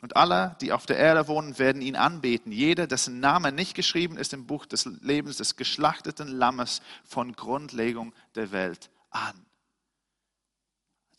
[0.01, 2.51] Und alle, die auf der Erde wohnen, werden ihn anbeten.
[2.51, 8.13] Jeder, dessen Name nicht geschrieben ist im Buch des Lebens des geschlachteten Lammes von Grundlegung
[8.33, 9.45] der Welt an.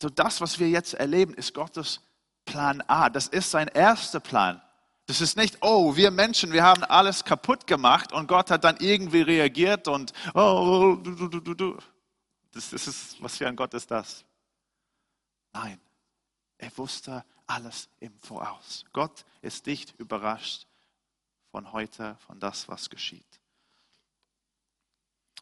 [0.01, 2.01] So das, was wir jetzt erleben, ist Gottes
[2.43, 3.09] Plan A.
[3.09, 4.61] Das ist sein erster Plan.
[5.05, 8.77] Das ist nicht, oh, wir Menschen, wir haben alles kaputt gemacht und Gott hat dann
[8.79, 11.77] irgendwie reagiert und, oh, du, du, du, du.
[12.51, 14.25] Das, das ist, was für ein Gott ist das?
[15.53, 15.79] Nein,
[16.57, 18.85] er wusste alles im Voraus.
[18.93, 20.67] Gott ist nicht überrascht
[21.51, 23.39] von heute, von das, was geschieht.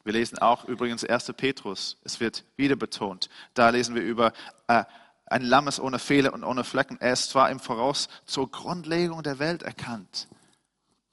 [0.03, 1.33] Wir lesen auch übrigens 1.
[1.37, 1.97] Petrus.
[2.03, 3.29] Es wird wieder betont.
[3.53, 4.33] Da lesen wir über
[4.67, 4.83] äh,
[5.25, 6.97] ein Lammes ohne Fehler und ohne Flecken.
[6.99, 10.27] Er ist zwar im Voraus zur Grundlegung der Welt erkannt.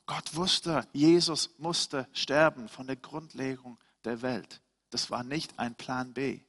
[0.06, 4.62] Gott wusste, Jesus musste sterben von der Grundlegung der Welt.
[4.90, 6.40] Das war nicht ein Plan B.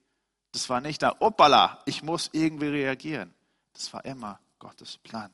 [0.53, 3.33] Das war nicht da, opala, ich muss irgendwie reagieren.
[3.79, 5.31] Das war immer Gottes Plan.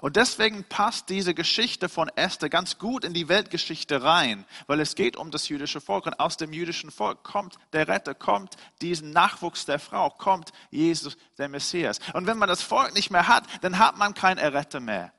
[0.00, 4.96] Und deswegen passt diese Geschichte von Esther ganz gut in die Weltgeschichte rein, weil es
[4.96, 9.12] geht um das jüdische Volk und aus dem jüdischen Volk kommt der Retter, kommt diesen
[9.12, 12.00] Nachwuchs der Frau, kommt Jesus, der Messias.
[12.12, 15.12] Und wenn man das Volk nicht mehr hat, dann hat man keinen Erretter mehr.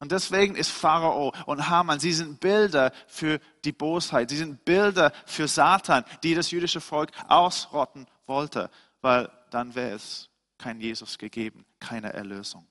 [0.00, 5.12] Und deswegen ist Pharao und Haman, sie sind Bilder für die Bosheit, sie sind Bilder
[5.26, 8.68] für Satan, die das jüdische Volk ausrotten wollte,
[9.00, 10.28] weil dann wäre es
[10.64, 12.66] kein Jesus gegeben, keine Erlösung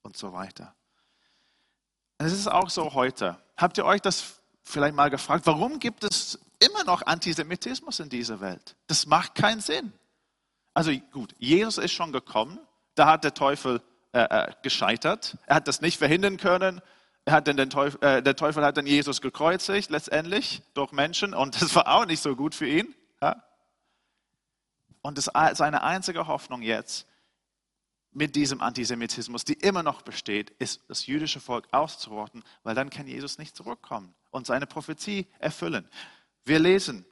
[0.00, 0.74] und so weiter.
[2.16, 3.36] Es ist auch so heute.
[3.58, 8.40] Habt ihr euch das vielleicht mal gefragt, warum gibt es immer noch Antisemitismus in dieser
[8.40, 8.74] Welt?
[8.86, 9.92] Das macht keinen Sinn.
[10.72, 12.58] Also gut, Jesus ist schon gekommen,
[12.94, 13.82] da hat der Teufel
[14.12, 15.36] äh, äh, gescheitert.
[15.44, 16.80] Er hat das nicht verhindern können.
[17.26, 21.54] Er hat den Teufel, äh, der Teufel hat dann Jesus gekreuzigt, letztendlich durch Menschen, und
[21.60, 22.94] das war auch nicht so gut für ihn.
[25.02, 27.06] Und das, seine einzige Hoffnung jetzt
[28.12, 33.06] mit diesem Antisemitismus, die immer noch besteht, ist das jüdische Volk auszurotten, weil dann kann
[33.06, 35.88] Jesus nicht zurückkommen und seine Prophezie erfüllen.
[36.44, 37.04] Wir lesen,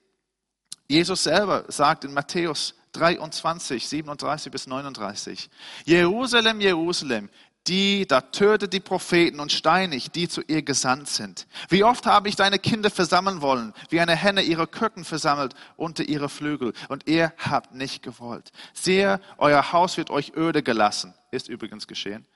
[0.89, 5.49] Jesus selber sagt in Matthäus 23, 37 bis 39,
[5.85, 7.31] Jerusalem, Jerusalem,
[7.67, 11.47] die da tötet die Propheten und steinigt, die zu ihr gesandt sind.
[11.69, 16.05] Wie oft habe ich deine Kinder versammeln wollen, wie eine Henne ihre Küken versammelt unter
[16.05, 18.51] ihre Flügel, und ihr habt nicht gewollt.
[18.73, 21.15] Sehe, euer Haus wird euch öde gelassen.
[21.31, 22.27] Ist übrigens geschehen.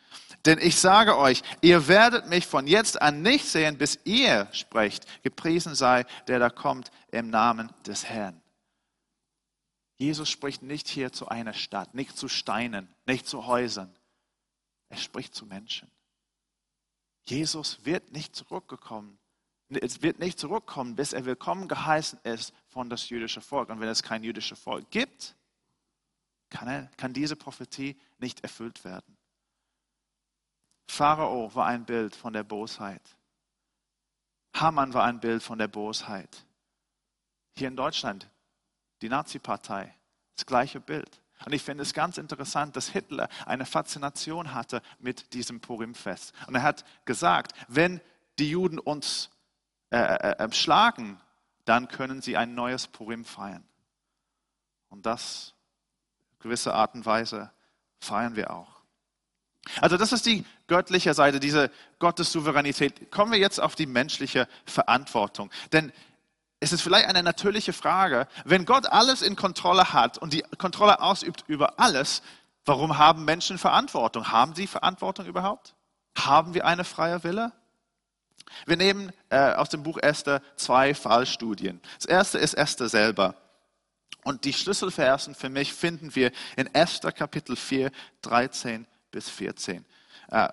[0.45, 5.07] Denn ich sage euch, ihr werdet mich von jetzt an nicht sehen, bis ihr sprecht,
[5.23, 8.41] gepriesen sei, der da kommt im Namen des Herrn.
[9.97, 13.95] Jesus spricht nicht hier zu einer Stadt, nicht zu Steinen, nicht zu Häusern.
[14.95, 15.91] Er spricht zu Menschen.
[17.25, 19.19] Jesus wird nicht zurückgekommen.
[19.69, 23.71] Es wird nicht zurückkommen, bis er willkommen geheißen ist von das jüdische Volk.
[23.71, 25.35] Und wenn es kein jüdisches Volk gibt,
[26.49, 29.17] kann, er, kann diese Prophetie nicht erfüllt werden.
[30.87, 33.19] Pharao war ein Bild von der Bosheit.
[34.55, 36.47] Haman war ein Bild von der Bosheit.
[37.57, 38.31] Hier in Deutschland,
[39.03, 39.93] die Nazi-Partei,
[40.37, 41.21] das gleiche Bild.
[41.45, 46.33] Und ich finde es ganz interessant, dass Hitler eine Faszination hatte mit diesem Purimfest.
[46.47, 48.01] Und er hat gesagt, wenn
[48.39, 49.31] die Juden uns
[49.91, 51.21] äh, äh, äh, schlagen,
[51.65, 53.65] dann können sie ein neues Purim feiern.
[54.89, 55.55] Und das,
[56.41, 57.51] gewisse Art und Weise,
[58.01, 58.81] feiern wir auch.
[59.81, 63.11] Also das ist die göttliche Seite, diese Gottessouveränität.
[63.11, 65.51] Kommen wir jetzt auf die menschliche Verantwortung.
[65.73, 65.93] Denn
[66.65, 71.03] es ist vielleicht eine natürliche Frage, wenn Gott alles in Kontrolle hat und die Kontrolle
[71.03, 72.23] ausübt über alles,
[72.65, 74.33] warum haben Menschen Verantwortung?
[74.33, 75.75] Haben sie Verantwortung überhaupt?
[76.17, 77.53] Haben wir eine freie Wille?
[78.65, 81.83] Wir nehmen äh, aus dem Buch Esther zwei Fallstudien.
[81.97, 83.35] Das erste ist Esther selber.
[84.23, 87.91] Und die Schlüsselversen für mich finden wir in Esther Kapitel 4,
[88.23, 89.85] 13 bis 14.
[90.31, 90.49] Äh,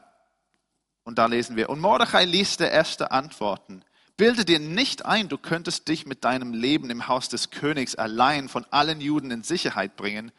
[1.05, 3.85] und da lesen wir, und Mordechai ließ der Esther antworten,
[4.21, 8.49] Bilde dir nicht ein, du könntest dich mit deinem Leben im Haus des Königs allein
[8.49, 10.31] von allen Juden in Sicherheit bringen,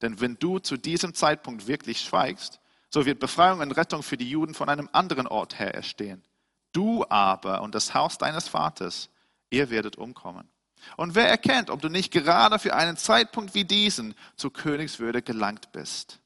[0.00, 4.30] denn wenn du zu diesem Zeitpunkt wirklich schweigst, so wird Befreiung und Rettung für die
[4.30, 6.24] Juden von einem anderen Ort her erstehen.
[6.72, 9.10] Du aber und das Haus deines Vaters,
[9.50, 10.48] ihr werdet umkommen.
[10.96, 15.72] Und wer erkennt, ob du nicht gerade für einen Zeitpunkt wie diesen zu Königswürde gelangt
[15.72, 16.20] bist?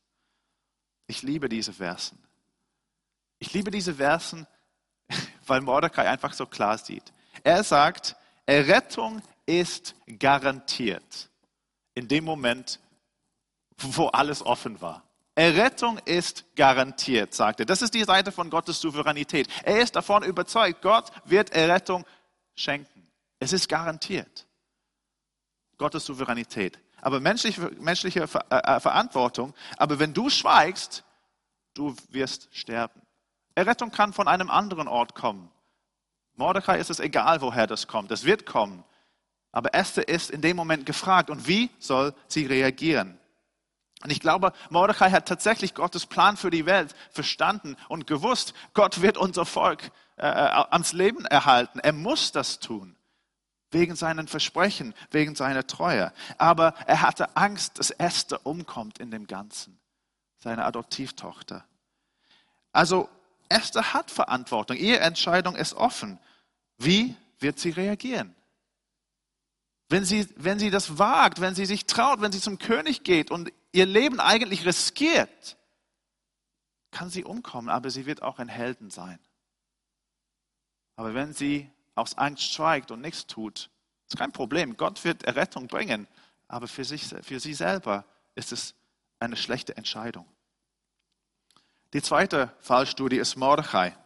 [1.09, 2.23] Ich liebe diese Versen.
[3.41, 4.47] Ich liebe diese Versen,
[5.51, 7.13] weil Mordecai einfach so klar sieht.
[7.45, 11.29] Er sagt, Errettung ist garantiert
[11.95, 12.81] in dem Moment,
[13.77, 15.03] wo alles offen war.
[15.35, 17.67] Errettung ist garantiert, sagt er.
[17.67, 19.49] Das ist die Seite von Gottes Souveränität.
[19.63, 22.05] Er ist davon überzeugt, Gott wird Errettung
[22.55, 23.07] schenken.
[23.39, 24.47] Es ist garantiert.
[25.79, 26.79] Gottes Souveränität.
[27.01, 29.55] Aber menschliche, menschliche äh, äh, Verantwortung.
[29.79, 31.05] Aber wenn du schweigst,
[31.75, 33.00] du wirst sterben.
[33.55, 35.51] Errettung kann von einem anderen Ort kommen.
[36.37, 38.11] Mordecai ist es egal, woher das kommt.
[38.11, 38.85] Es wird kommen.
[39.53, 41.31] Aber Esther ist in dem Moment gefragt.
[41.31, 43.19] Und wie soll sie reagieren?
[44.03, 49.03] Und ich glaube, Mordecai hat tatsächlich Gottes Plan für die Welt verstanden und gewusst, Gott
[49.03, 51.81] wird unser Volk äh, äh ans Leben erhalten.
[51.81, 52.97] Er muss das tun.
[53.71, 56.13] Wegen seinen Versprechen, wegen seiner Treue.
[56.39, 59.79] Aber er hatte Angst, dass Esther umkommt in dem Ganzen.
[60.39, 61.65] Seine Adoptivtochter.
[62.73, 63.09] Also
[63.51, 64.77] Esther hat Verantwortung.
[64.77, 66.19] Ihre Entscheidung ist offen.
[66.79, 68.35] Wie wird sie reagieren?
[69.89, 73.31] Wenn sie, wenn sie das wagt, wenn sie sich traut, wenn sie zum König geht
[73.31, 75.59] und ihr Leben eigentlich riskiert,
[76.93, 79.19] kann sie umkommen, aber sie wird auch ein Helden sein.
[80.97, 83.71] Aber wenn sie aus Angst schweigt und nichts tut,
[84.07, 84.77] ist kein Problem.
[84.77, 86.07] Gott wird Errettung bringen,
[86.47, 88.05] aber für, sich, für sie selber
[88.37, 88.75] ist es
[89.19, 90.27] eine schlechte Entscheidung.
[91.93, 93.97] Die zweite Fallstudie ist Mordechai.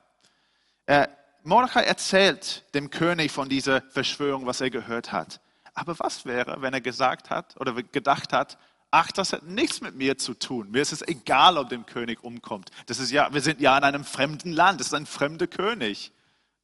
[0.86, 1.08] Äh,
[1.42, 5.40] Mordechai erzählt dem König von dieser Verschwörung, was er gehört hat.
[5.74, 8.58] Aber was wäre, wenn er gesagt hat oder gedacht hat,
[8.90, 10.70] ach, das hat nichts mit mir zu tun.
[10.70, 12.70] Mir ist es egal, ob dem König umkommt.
[12.86, 14.80] Das ist ja, wir sind ja in einem fremden Land.
[14.80, 16.12] Das ist ein fremder König.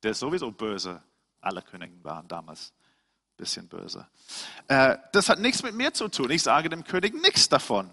[0.02, 1.02] Der ist sowieso böse.
[1.40, 4.06] Alle Könige waren damals ein bisschen böse.
[4.68, 6.30] Äh, das hat nichts mit mir zu tun.
[6.30, 7.92] Ich sage dem König nichts davon.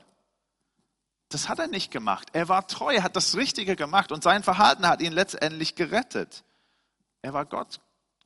[1.30, 2.30] Das hat er nicht gemacht.
[2.34, 6.44] Er war treu, hat das Richtige gemacht und sein Verhalten hat ihn letztendlich gerettet.
[7.22, 7.82] Er war Gott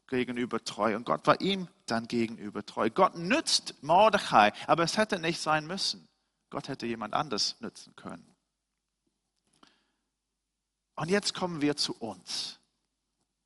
[0.07, 2.89] gegenüber treu und Gott war ihm dann gegenüber treu.
[2.89, 6.07] Gott nützt Mordechai, aber es hätte nicht sein müssen.
[6.51, 8.27] Gott hätte jemand anders nützen können.
[10.95, 12.59] Und jetzt kommen wir zu uns.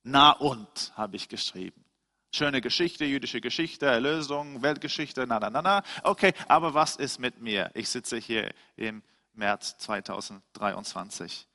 [0.02, 1.84] Na und, habe ich geschrieben.
[2.32, 5.82] Schöne Geschichte, jüdische Geschichte, Erlösung, Weltgeschichte, na, na, na, na.
[6.02, 7.70] Okay, aber was ist mit mir?
[7.74, 9.02] Ich sitze hier im
[9.36, 11.46] März 2023.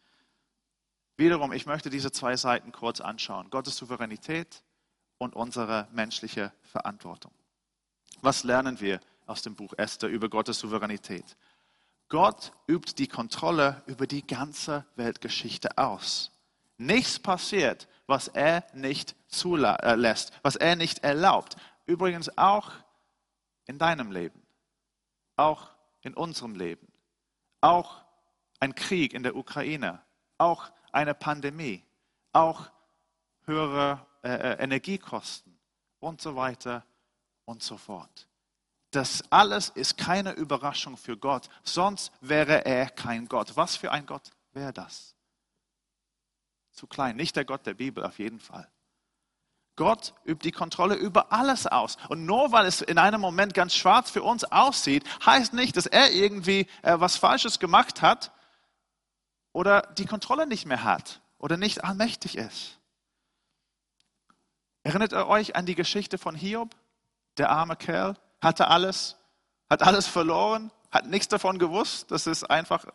[1.18, 3.50] Wiederum, ich möchte diese zwei Seiten kurz anschauen.
[3.50, 4.64] Gottes Souveränität
[5.18, 7.32] und unsere menschliche Verantwortung.
[8.22, 11.38] Was lernen wir aus dem Buch Esther über Gottes Souveränität?
[12.10, 16.32] Gott übt die Kontrolle über die ganze Weltgeschichte aus.
[16.78, 21.56] Nichts passiert, was er nicht zulässt, was er nicht erlaubt.
[21.86, 22.72] Übrigens auch
[23.66, 24.42] in deinem Leben,
[25.36, 25.70] auch
[26.02, 26.91] in unserem Leben,
[27.62, 28.04] auch
[28.60, 30.02] ein Krieg in der Ukraine,
[30.38, 31.84] auch eine Pandemie,
[32.34, 32.70] auch
[33.46, 35.58] höhere äh, äh, Energiekosten
[36.00, 36.86] und so weiter
[37.46, 38.28] und so fort.
[38.92, 43.56] Das alles ist keine Überraschung für Gott, sonst wäre er kein Gott.
[43.56, 45.16] Was für ein Gott wäre das?
[46.72, 48.70] Zu klein, nicht der Gott der Bibel auf jeden Fall.
[49.76, 51.98] Gott übt die Kontrolle über alles aus.
[52.10, 55.86] Und nur weil es in einem Moment ganz schwarz für uns aussieht, heißt nicht, dass
[55.86, 58.32] er irgendwie äh, was Falsches gemacht hat
[59.54, 62.80] oder die Kontrolle nicht mehr hat oder nicht allmächtig ist.
[64.84, 66.76] Erinnert ihr euch an die Geschichte von Hiob?
[67.38, 69.18] Der arme Kerl hatte alles,
[69.70, 72.86] hat alles verloren, hat nichts davon gewusst, dass es einfach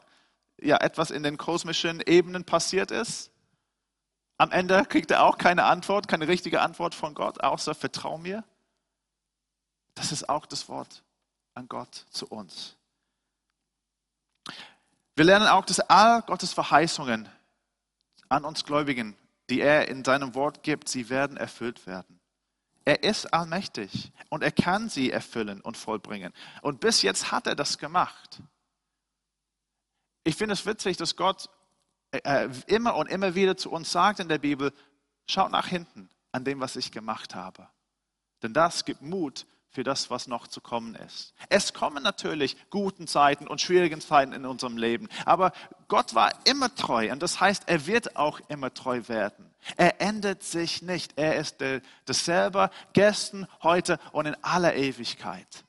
[0.60, 3.30] ja, etwas in den kosmischen Ebenen passiert ist.
[4.38, 8.44] Am Ende kriegt er auch keine Antwort, keine richtige Antwort von Gott, außer vertrau mir.
[9.94, 11.02] Das ist auch das Wort
[11.54, 12.76] an Gott zu uns.
[15.14, 17.28] Wir lernen auch, dass all Gottes Verheißungen
[18.28, 19.16] an uns Gläubigen,
[19.48, 22.20] die er in seinem Wort gibt, sie werden erfüllt werden.
[22.84, 26.32] Er ist allmächtig und er kann sie erfüllen und vollbringen.
[26.60, 28.42] Und bis jetzt hat er das gemacht.
[30.24, 31.48] Ich finde es witzig, dass Gott
[32.12, 34.72] äh, immer und immer wieder zu uns sagt in der Bibel,
[35.26, 37.68] schaut nach hinten an dem, was ich gemacht habe.
[38.42, 41.34] Denn das gibt Mut für das, was noch zu kommen ist.
[41.50, 45.52] Es kommen natürlich guten Zeiten und schwierigen Zeiten in unserem Leben, aber
[45.88, 49.54] Gott war immer treu und das heißt, er wird auch immer treu werden.
[49.76, 51.14] Er ändert sich nicht.
[51.16, 51.56] Er ist
[52.04, 55.64] dasselbe gestern, heute und in aller Ewigkeit.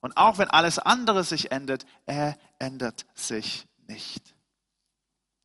[0.00, 4.29] Und auch wenn alles andere sich ändert, er ändert sich nicht.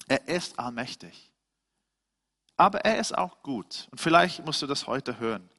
[0.08, 1.32] Er ist allmächtig.
[2.58, 3.88] Aber er ist auch gut.
[3.91, 5.50] Und vielleicht musst du das heute hören.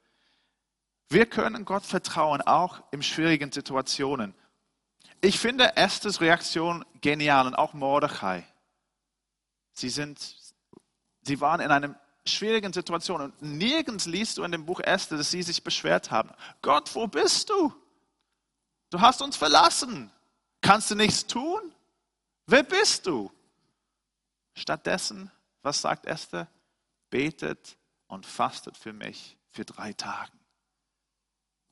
[1.08, 4.34] Wir können Gott vertrauen, auch in schwierigen Situationen.
[5.20, 8.44] Ich finde Esthers Reaktion genial und auch Mordechai.
[9.72, 10.36] Sie, sind,
[11.22, 15.30] sie waren in einer schwierigen Situation und nirgends liest du in dem Buch Esther, dass
[15.30, 16.30] sie sich beschwert haben.
[16.62, 17.72] Gott, wo bist du?
[18.90, 20.10] Du hast uns verlassen.
[20.60, 21.60] Kannst du nichts tun?
[22.46, 23.30] Wer bist du?
[24.56, 25.30] Stattdessen,
[25.62, 26.48] was sagt Esther?
[27.10, 27.76] Betet
[28.08, 30.32] und fastet für mich für drei Tage.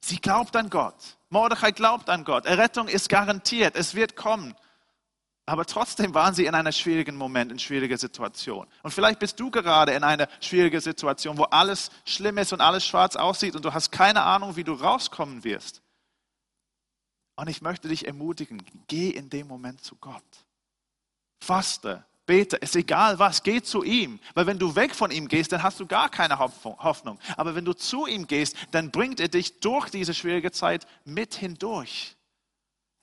[0.04, 1.16] Sie glaubt an Gott.
[1.30, 2.44] Mordechai glaubt an Gott.
[2.44, 3.74] Errettung ist garantiert.
[3.74, 4.54] Es wird kommen.
[5.46, 8.66] Aber trotzdem waren sie in einem schwierigen Moment, in schwieriger Situation.
[8.82, 12.86] Und vielleicht bist du gerade in einer schwierigen Situation, wo alles schlimm ist und alles
[12.86, 15.82] schwarz aussieht und du hast keine Ahnung, wie du rauskommen wirst.
[17.36, 20.22] Und ich möchte dich ermutigen, geh in dem Moment zu Gott.
[21.42, 24.20] Faste, bete, ist egal was, geh zu ihm.
[24.34, 27.18] Weil wenn du weg von ihm gehst, dann hast du gar keine Hoffnung.
[27.36, 31.34] Aber wenn du zu ihm gehst, dann bringt er dich durch diese schwierige Zeit mit
[31.34, 32.16] hindurch.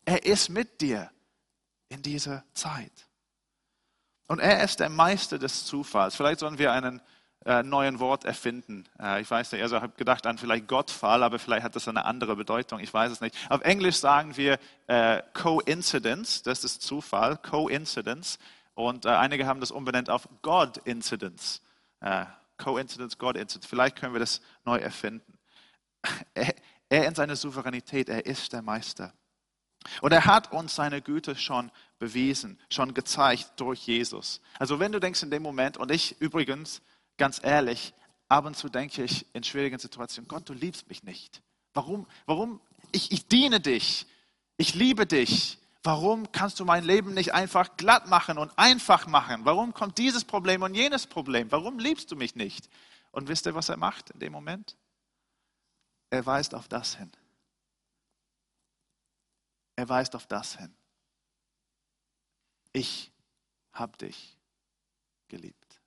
[0.05, 1.11] Er ist mit dir
[1.89, 2.91] in dieser Zeit.
[4.27, 6.15] Und er ist der Meister des Zufalls.
[6.15, 7.01] Vielleicht sollen wir einen
[7.45, 8.85] äh, neuen Wort erfinden.
[8.99, 11.87] Äh, ich weiß nicht, also ich habe gedacht an vielleicht Gottfall, aber vielleicht hat das
[11.87, 12.79] eine andere Bedeutung.
[12.79, 13.35] Ich weiß es nicht.
[13.49, 18.37] Auf Englisch sagen wir äh, Coincidence, das ist Zufall, Coincidence.
[18.81, 21.61] Und äh, einige haben das umbenannt auf God Incidents.
[21.99, 22.25] Äh,
[22.57, 23.67] Coincidence, God Incidents.
[23.67, 25.37] Vielleicht können wir das neu erfinden.
[26.33, 26.55] Er,
[26.89, 29.13] er in seiner Souveränität, er ist der Meister.
[30.01, 34.41] Und er hat uns seine Güte schon bewiesen, schon gezeigt durch Jesus.
[34.57, 36.81] Also wenn du denkst in dem Moment, und ich übrigens,
[37.17, 37.93] ganz ehrlich,
[38.29, 41.43] ab und zu denke ich in schwierigen Situationen, Gott, du liebst mich nicht.
[41.75, 42.07] Warum?
[42.25, 42.59] Warum?
[42.91, 44.07] Ich, ich diene dich.
[44.57, 45.59] Ich liebe dich.
[45.83, 49.45] Warum kannst du mein Leben nicht einfach glatt machen und einfach machen?
[49.45, 51.51] Warum kommt dieses Problem und jenes Problem?
[51.51, 52.69] Warum liebst du mich nicht?
[53.11, 54.77] Und wisst ihr, was er macht in dem Moment?
[56.11, 57.11] Er weist auf das hin.
[59.75, 60.75] Er weist auf das hin.
[62.73, 63.11] Ich
[63.73, 64.37] habe dich
[65.29, 65.81] geliebt.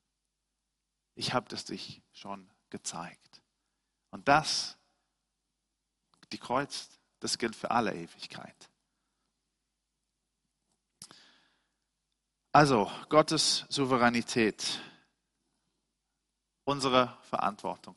[1.15, 3.43] Ich habe es dich schon gezeigt.
[4.11, 4.77] Und das,
[6.33, 6.89] die Kreuz,
[7.21, 8.71] das gilt für alle Ewigkeit.
[12.55, 14.79] Also Gottes Souveränität,
[16.63, 17.97] unsere Verantwortung.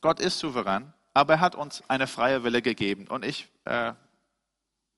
[0.00, 3.06] Gott ist souverän, aber er hat uns eine freie Wille gegeben.
[3.06, 3.92] Und ich, äh,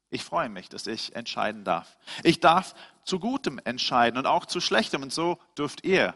[0.09, 1.99] Ich freue mich, dass ich entscheiden darf.
[2.23, 6.15] Ich darf zu Gutem entscheiden und auch zu Schlechtem und so dürft ihr.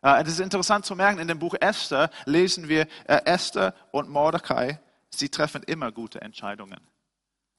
[0.00, 4.08] Äh, es ist interessant zu merken, in dem Buch Esther lesen wir äh, Esther und
[4.08, 4.80] Mordecai,
[5.10, 6.80] sie treffen immer gute Entscheidungen.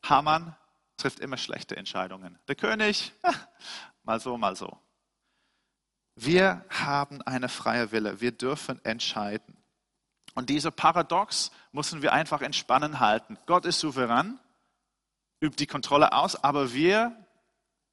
[0.04, 0.56] Haman
[0.98, 2.40] trifft immer schlechte Entscheidungen.
[2.48, 3.12] Der König,
[4.04, 4.78] mal so, mal so.
[6.16, 8.22] Wir haben eine freie Wille.
[8.22, 9.58] Wir dürfen entscheiden.
[10.36, 13.38] Und diese Paradox müssen wir einfach entspannen halten.
[13.46, 14.40] Gott ist souverän,
[15.40, 17.16] übt die Kontrolle aus, aber wir,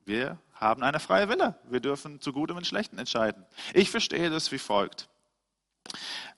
[0.05, 1.59] wir haben eine freie Wille.
[1.65, 3.45] Wir dürfen zu Gutem und Schlechten entscheiden.
[3.75, 5.09] Ich verstehe das wie folgt.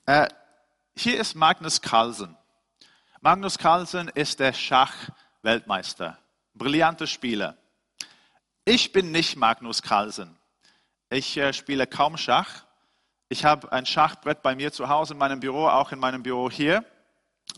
[0.05, 0.27] Äh,
[0.95, 2.37] hier ist Magnus Carlsen.
[3.21, 6.17] Magnus Carlsen ist der Schachweltmeister.
[6.53, 7.57] Brillanter Spieler.
[8.65, 10.37] Ich bin nicht Magnus Carlsen.
[11.09, 12.63] Ich äh, spiele kaum Schach.
[13.27, 16.49] Ich habe ein Schachbrett bei mir zu Hause in meinem Büro, auch in meinem Büro
[16.49, 16.85] hier.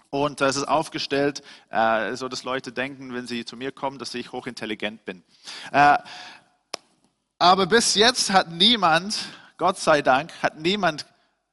[0.09, 4.15] Und es ist aufgestellt, äh, so dass Leute denken, wenn sie zu mir kommen, dass
[4.15, 5.23] ich hochintelligent bin.
[5.71, 5.99] Äh,
[7.37, 9.15] aber bis jetzt hat niemand,
[9.57, 11.05] Gott sei Dank, hat niemand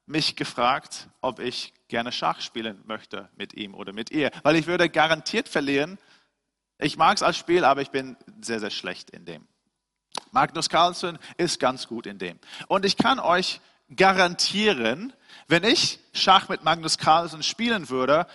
[0.07, 4.30] mich gefragt, ob ich gerne Schach spielen möchte mit ihm oder mit ihr.
[4.44, 5.98] Weil ich würde garantiert verlieren.
[6.83, 9.47] Ich mag es als Spiel, aber ich bin sehr, sehr schlecht in dem.
[10.33, 12.39] Magnus Carlsen ist ganz gut in dem.
[12.66, 13.61] Und ich kann euch
[13.95, 15.12] garantieren,
[15.47, 18.26] wenn ich Schach mit Magnus Carlsen spielen würde,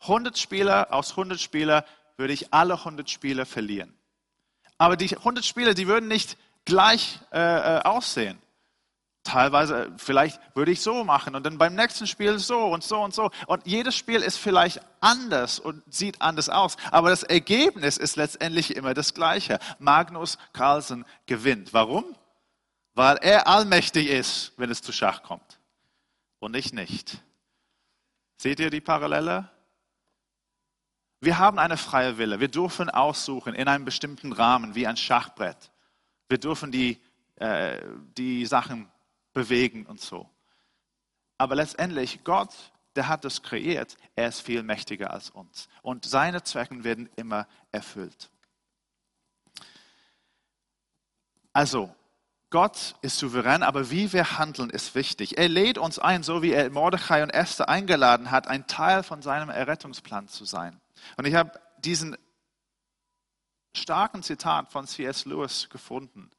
[0.00, 1.84] 100 Spieler aus 100 Spieler
[2.16, 3.94] würde ich alle 100 Spieler verlieren.
[4.78, 8.38] Aber die 100 Spieler, die würden nicht gleich äh, äh, aussehen.
[9.24, 13.00] Teilweise, äh, vielleicht würde ich so machen und dann beim nächsten Spiel so und so
[13.00, 13.30] und so.
[13.46, 16.76] Und jedes Spiel ist vielleicht anders und sieht anders aus.
[16.90, 19.58] Aber das Ergebnis ist letztendlich immer das gleiche.
[19.78, 21.72] Magnus Carlsen gewinnt.
[21.72, 22.04] Warum?
[22.94, 25.60] Weil er allmächtig ist, wenn es zu Schach kommt.
[26.40, 27.22] Und ich nicht.
[28.36, 29.48] Seht ihr die Parallele?
[31.20, 32.40] Wir haben eine freie Wille.
[32.40, 35.70] Wir dürfen aussuchen in einem bestimmten Rahmen, wie ein Schachbrett.
[36.28, 37.00] Wir dürfen die,
[37.36, 37.80] äh,
[38.18, 38.91] die Sachen
[39.32, 40.28] bewegen und so.
[41.38, 42.50] Aber letztendlich, Gott,
[42.94, 45.68] der hat das kreiert, er ist viel mächtiger als uns.
[45.82, 48.30] Und seine Zwecken werden immer erfüllt.
[51.52, 51.94] Also,
[52.50, 55.38] Gott ist souverän, aber wie wir handeln, ist wichtig.
[55.38, 59.22] Er lädt uns ein, so wie er Mordechai und Esther eingeladen hat, ein Teil von
[59.22, 60.78] seinem Errettungsplan zu sein.
[61.16, 62.16] Und ich habe diesen
[63.74, 65.24] starken Zitat von C.S.
[65.24, 66.30] Lewis gefunden.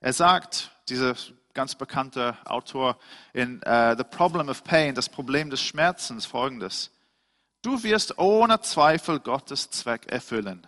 [0.00, 1.14] Er sagt, dieser
[1.54, 2.98] ganz bekannte Autor
[3.32, 6.90] in uh, The Problem of Pain, das Problem des Schmerzens, folgendes.
[7.62, 10.66] Du wirst ohne Zweifel Gottes Zweck erfüllen.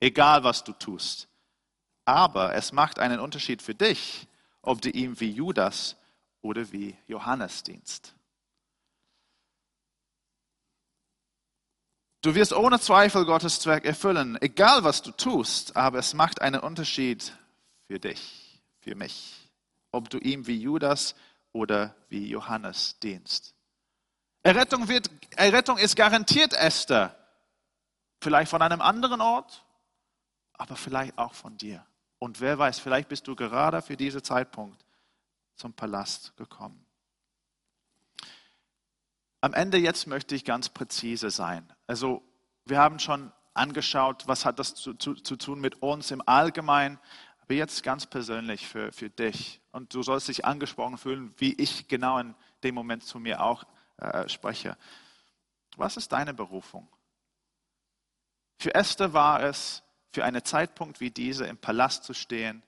[0.00, 1.28] Egal was du tust.
[2.04, 4.28] Aber es macht einen Unterschied für dich,
[4.62, 5.96] ob du ihm wie Judas
[6.42, 8.14] oder wie Johannes dienst.
[12.22, 16.60] Du wirst ohne Zweifel Gottes Zweck erfüllen, egal was du tust, aber es macht einen
[16.60, 17.32] Unterschied
[17.86, 18.45] für dich,
[18.86, 19.50] für mich,
[19.90, 21.16] ob du ihm wie Judas
[21.50, 23.52] oder wie Johannes dienst.
[24.44, 27.16] Errettung, wird, Errettung ist garantiert, Esther.
[28.20, 29.64] Vielleicht von einem anderen Ort,
[30.52, 31.84] aber vielleicht auch von dir.
[32.20, 34.86] Und wer weiß, vielleicht bist du gerade für diesen Zeitpunkt
[35.56, 36.86] zum Palast gekommen.
[39.40, 41.72] Am Ende jetzt möchte ich ganz präzise sein.
[41.88, 42.22] Also
[42.66, 47.00] wir haben schon angeschaut, was hat das zu, zu, zu tun mit uns im Allgemeinen,
[47.46, 49.60] aber jetzt ganz persönlich für, für dich.
[49.70, 52.34] Und du sollst dich angesprochen fühlen, wie ich genau in
[52.64, 53.64] dem Moment zu mir auch
[53.98, 54.76] äh, spreche.
[55.76, 56.88] Was ist deine Berufung?
[58.58, 59.82] Für Esther war es,
[60.12, 62.62] für einen Zeitpunkt wie dieser im Palast zu stehen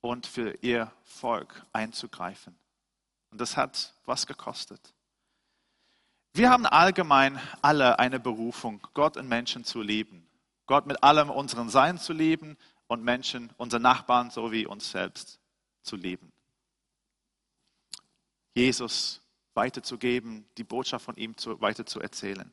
[0.00, 2.56] und für ihr Volk einzugreifen.
[3.30, 4.94] Und das hat was gekostet.
[6.34, 10.26] Wir haben allgemein alle eine Berufung, Gott und Menschen zu lieben.
[10.66, 12.56] Gott mit allem unseren Sein zu lieben
[12.92, 15.40] und Menschen, unsere Nachbarn sowie uns selbst
[15.82, 16.30] zu lieben.
[18.54, 19.22] Jesus
[19.54, 22.52] weiterzugeben, die Botschaft von ihm zu, weiter zu erzählen.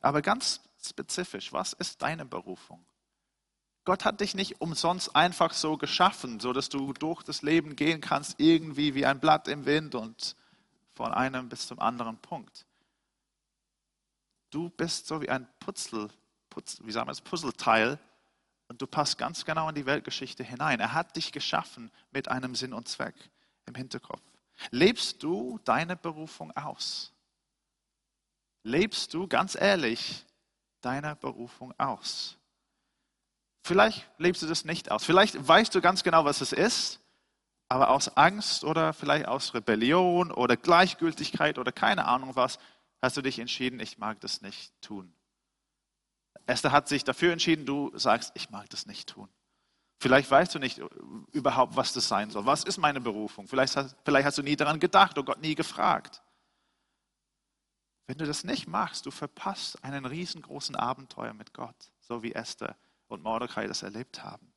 [0.00, 2.84] Aber ganz spezifisch, was ist deine Berufung?
[3.84, 8.00] Gott hat dich nicht umsonst einfach so geschaffen, so dass du durch das Leben gehen
[8.00, 10.36] kannst, irgendwie wie ein Blatt im Wind und
[10.94, 12.66] von einem bis zum anderen Punkt.
[14.50, 16.08] Du bist so wie ein Putzel,
[16.50, 17.98] Putz, wie sagen wir es, Puzzleteil
[18.68, 20.80] und du passt ganz genau in die Weltgeschichte hinein.
[20.80, 23.14] Er hat dich geschaffen mit einem Sinn und Zweck
[23.66, 24.22] im Hinterkopf.
[24.70, 27.12] Lebst du deine Berufung aus?
[28.62, 30.24] Lebst du ganz ehrlich
[30.80, 32.36] deine Berufung aus?
[33.62, 35.04] Vielleicht lebst du das nicht aus.
[35.04, 37.00] Vielleicht weißt du ganz genau, was es ist,
[37.68, 42.58] aber aus Angst oder vielleicht aus Rebellion oder Gleichgültigkeit oder keine Ahnung was,
[43.02, 45.15] hast du dich entschieden, ich mag das nicht tun.
[46.46, 49.28] Esther hat sich dafür entschieden, du sagst, ich mag das nicht tun.
[49.98, 50.80] Vielleicht weißt du nicht
[51.32, 52.46] überhaupt, was das sein soll.
[52.46, 53.48] Was ist meine Berufung?
[53.48, 56.22] Vielleicht hast, vielleicht hast du nie daran gedacht oder Gott nie gefragt.
[58.06, 62.76] Wenn du das nicht machst, du verpasst einen riesengroßen Abenteuer mit Gott, so wie Esther
[63.08, 64.52] und Mordecai das erlebt haben.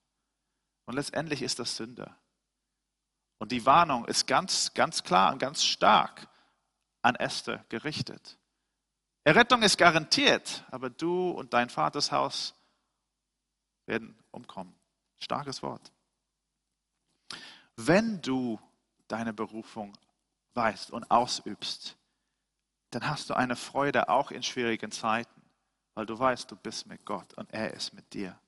[0.85, 2.15] Und letztendlich ist das Sünde.
[3.39, 6.27] Und die Warnung ist ganz, ganz klar und ganz stark
[7.01, 8.38] an Esther gerichtet.
[9.23, 12.55] Errettung ist garantiert, aber du und dein Vaters Haus
[13.85, 14.73] werden umkommen.
[15.19, 15.91] Starkes Wort.
[17.75, 18.59] Wenn du
[19.07, 19.97] deine Berufung
[20.53, 21.97] weißt und ausübst,
[22.91, 25.41] dann hast du eine Freude auch in schwierigen Zeiten,
[25.93, 28.39] weil du weißt, du bist mit Gott und er ist mit dir.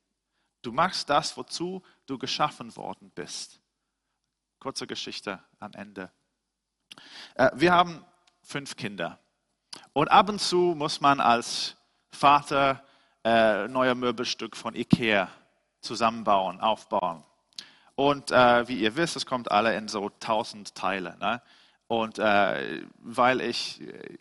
[0.61, 3.61] Du machst das, wozu du geschaffen worden bist.
[4.59, 6.11] Kurze Geschichte am Ende.
[7.35, 8.05] Äh, wir haben
[8.41, 9.19] fünf Kinder.
[9.93, 11.75] Und ab und zu muss man als
[12.09, 12.83] Vater
[13.23, 15.29] äh, neuer Möbelstück von Ikea
[15.81, 17.23] zusammenbauen, aufbauen.
[17.95, 21.17] Und äh, wie ihr wisst, es kommt alle in so tausend Teile.
[21.19, 21.41] Ne?
[21.87, 24.17] Und äh, weil ich äh,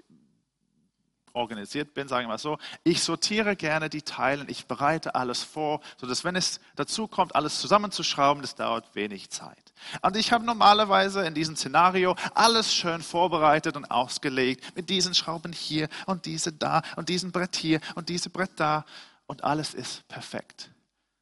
[1.32, 5.80] organisiert bin, sagen wir mal so, ich sortiere gerne die Teile, ich bereite alles vor,
[5.96, 9.69] sodass wenn es dazu kommt, alles zusammenzuschrauben, das dauert wenig Zeit.
[10.02, 15.52] Und ich habe normalerweise in diesem Szenario alles schön vorbereitet und ausgelegt, mit diesen Schrauben
[15.52, 18.84] hier und diese da und diesem Brett hier und diese Brett da
[19.26, 20.70] und alles ist perfekt.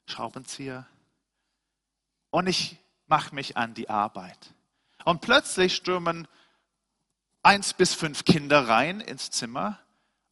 [0.07, 0.87] Schraubenzieher.
[2.31, 4.39] Und ich mache mich an die Arbeit.
[5.05, 6.29] Und plötzlich stürmen
[7.43, 9.79] eins bis fünf Kinder rein ins Zimmer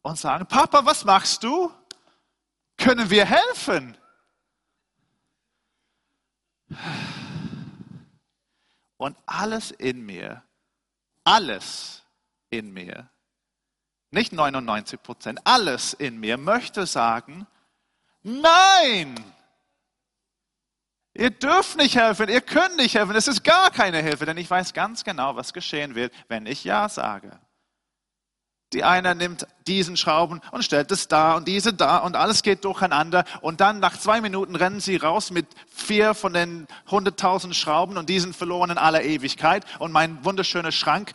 [0.01, 1.71] und sagen, Papa, was machst du?
[2.77, 3.97] Können wir helfen?
[8.97, 10.43] Und alles in mir,
[11.23, 12.03] alles
[12.49, 13.09] in mir,
[14.09, 17.45] nicht 99 Prozent, alles in mir möchte sagen,
[18.23, 19.15] nein,
[21.13, 24.49] ihr dürft nicht helfen, ihr könnt nicht helfen, es ist gar keine Hilfe, denn ich
[24.49, 27.39] weiß ganz genau, was geschehen wird, wenn ich Ja sage.
[28.73, 32.65] Die eine nimmt diesen Schrauben und stellt es da und diese da und alles geht
[32.65, 33.23] durcheinander.
[33.41, 38.09] Und dann nach zwei Minuten rennen sie raus mit vier von den hunderttausend Schrauben und
[38.09, 39.65] die sind verloren in aller Ewigkeit.
[39.79, 41.13] Und mein wunderschöner Schrank,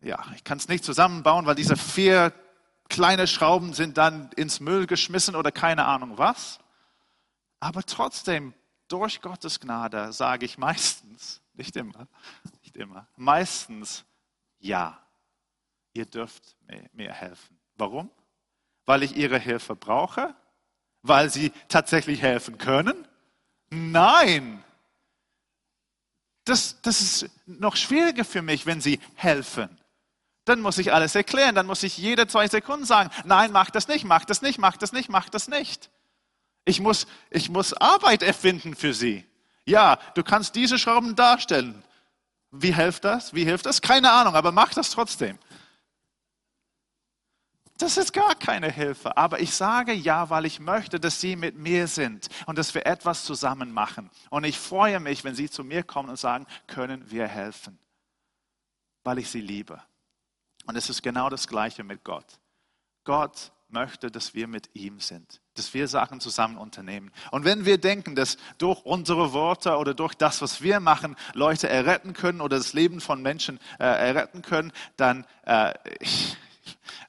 [0.00, 2.32] ja, ich kann es nicht zusammenbauen, weil diese vier
[2.88, 6.58] kleine Schrauben sind dann ins Müll geschmissen oder keine Ahnung was.
[7.60, 8.54] Aber trotzdem,
[8.88, 12.08] durch Gottes Gnade sage ich meistens, nicht immer,
[12.62, 14.04] nicht immer, meistens
[14.58, 15.05] ja
[15.96, 16.56] ihr dürft
[16.92, 17.58] mir helfen.
[17.76, 18.10] Warum?
[18.84, 20.34] Weil ich ihre Hilfe brauche?
[21.02, 23.06] Weil sie tatsächlich helfen können?
[23.70, 24.62] Nein.
[26.44, 29.68] Das, das ist noch schwieriger für mich, wenn sie helfen.
[30.44, 33.88] Dann muss ich alles erklären, dann muss ich jede zwei Sekunden sagen, nein, mach das
[33.88, 35.90] nicht, mach das nicht, mach das nicht, mach das nicht.
[36.64, 39.24] Ich muss, ich muss Arbeit erfinden für sie.
[39.64, 41.82] Ja, du kannst diese Schrauben darstellen.
[42.52, 43.34] Wie hilft das?
[43.34, 43.82] Wie hilft das?
[43.82, 45.38] Keine Ahnung, aber mach das trotzdem.
[47.78, 49.16] Das ist gar keine Hilfe.
[49.16, 52.86] Aber ich sage ja, weil ich möchte, dass Sie mit mir sind und dass wir
[52.86, 54.10] etwas zusammen machen.
[54.30, 57.78] Und ich freue mich, wenn Sie zu mir kommen und sagen, können wir helfen,
[59.04, 59.82] weil ich Sie liebe.
[60.66, 62.40] Und es ist genau das Gleiche mit Gott.
[63.04, 67.12] Gott möchte, dass wir mit ihm sind, dass wir Sachen zusammen unternehmen.
[67.30, 71.68] Und wenn wir denken, dass durch unsere Worte oder durch das, was wir machen, Leute
[71.68, 76.36] erretten können oder das Leben von Menschen äh, erretten können, dann äh, ich,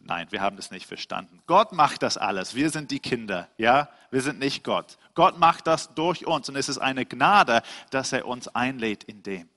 [0.07, 1.41] Nein, wir haben das nicht verstanden.
[1.47, 2.55] Gott macht das alles.
[2.55, 3.89] Wir sind die Kinder, ja?
[4.09, 4.97] Wir sind nicht Gott.
[5.15, 9.21] Gott macht das durch uns und es ist eine Gnade, dass er uns einlädt in
[9.21, 9.49] dem.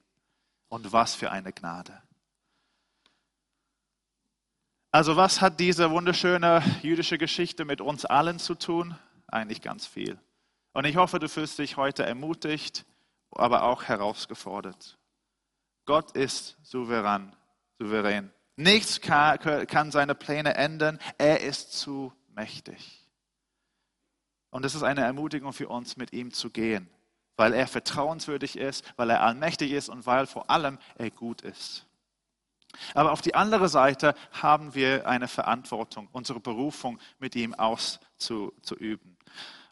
[0.69, 2.03] Und was für eine Gnade.
[4.91, 8.99] Also was hat diese wunderschöne jüdische Geschichte mit uns allen zu tun?
[9.29, 10.19] Eigentlich ganz viel.
[10.73, 12.85] Und ich hoffe, du fühlst dich heute ermutigt,
[13.31, 14.99] aber auch herausgefordert.
[15.85, 17.37] Gott ist souverän,
[17.79, 18.33] souverän.
[18.61, 20.99] Nichts kann, seine Pläne ändern.
[21.17, 23.09] Er ist zu mächtig.
[24.51, 26.91] Und es ist eine Ermutigung für uns, mit ihm zu gehen,
[27.37, 31.87] weil er vertrauenswürdig ist, weil er allmächtig ist und weil vor allem er gut ist.
[32.93, 39.17] Aber auf die andere Seite haben wir eine Verantwortung, unsere Berufung mit ihm auszuüben.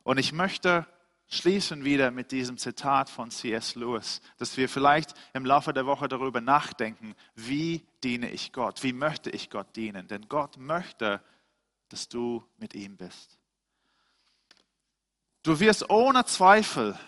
[0.03, 0.87] Und ich möchte
[1.29, 3.75] schließen wieder mit diesem Zitat von C.S.
[3.75, 8.93] Lewis, dass wir vielleicht im Laufe der Woche darüber nachdenken, wie diene ich Gott, wie
[8.93, 10.09] möchte ich Gott dienen.
[10.09, 11.23] Denn Gott möchte,
[11.91, 13.39] dass du mit ihm bist.
[15.43, 16.99] Du wirst ohne Zweifel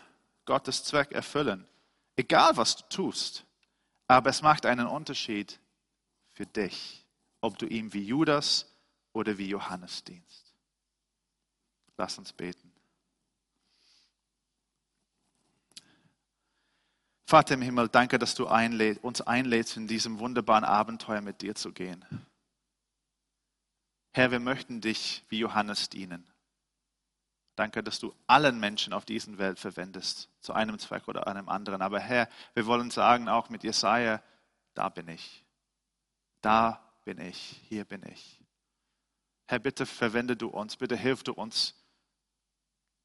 [0.44, 1.66] Gottes Zweck erfüllen,
[2.16, 3.44] egal was du tust.
[4.06, 5.60] Aber es macht einen Unterschied
[6.32, 7.06] für dich,
[7.40, 8.66] ob du ihm wie Judas
[9.12, 10.52] oder wie Johannes dienst.
[11.96, 12.69] Lass uns beten.
[17.31, 21.55] Vater im Himmel, danke, dass du einläd, uns einlädst, in diesem wunderbaren Abenteuer mit dir
[21.55, 22.05] zu gehen.
[24.12, 26.26] Herr, wir möchten dich wie Johannes dienen.
[27.55, 31.83] Danke, dass du allen Menschen auf dieser Welt verwendest, zu einem Zweck oder einem anderen.
[31.83, 34.20] Aber Herr, wir wollen sagen, auch mit Jesaja,
[34.74, 35.45] da bin ich.
[36.41, 37.61] Da bin ich.
[37.68, 38.41] Hier bin ich.
[39.47, 40.76] Herr, bitte verwende du uns.
[40.76, 41.76] Bitte hilf du uns,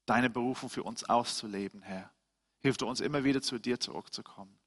[0.04, 2.10] deine Berufung für uns auszuleben, Herr.
[2.66, 4.58] Hilf du uns immer wieder zu dir zurückzukommen.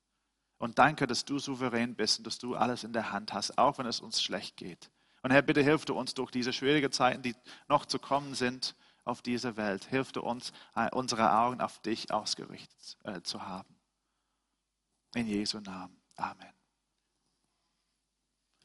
[0.58, 3.78] Und danke, dass du souverän bist und dass du alles in der Hand hast, auch
[3.78, 4.90] wenn es uns schlecht geht.
[5.22, 7.36] Und Herr, bitte hilf du uns durch diese schwierigen Zeiten, die
[7.68, 8.74] noch zu kommen sind
[9.04, 9.84] auf dieser Welt.
[9.84, 13.76] Hilf du uns, äh, unsere Augen auf dich ausgerichtet äh, zu haben.
[15.14, 16.00] In Jesu Namen.
[16.16, 16.59] Amen.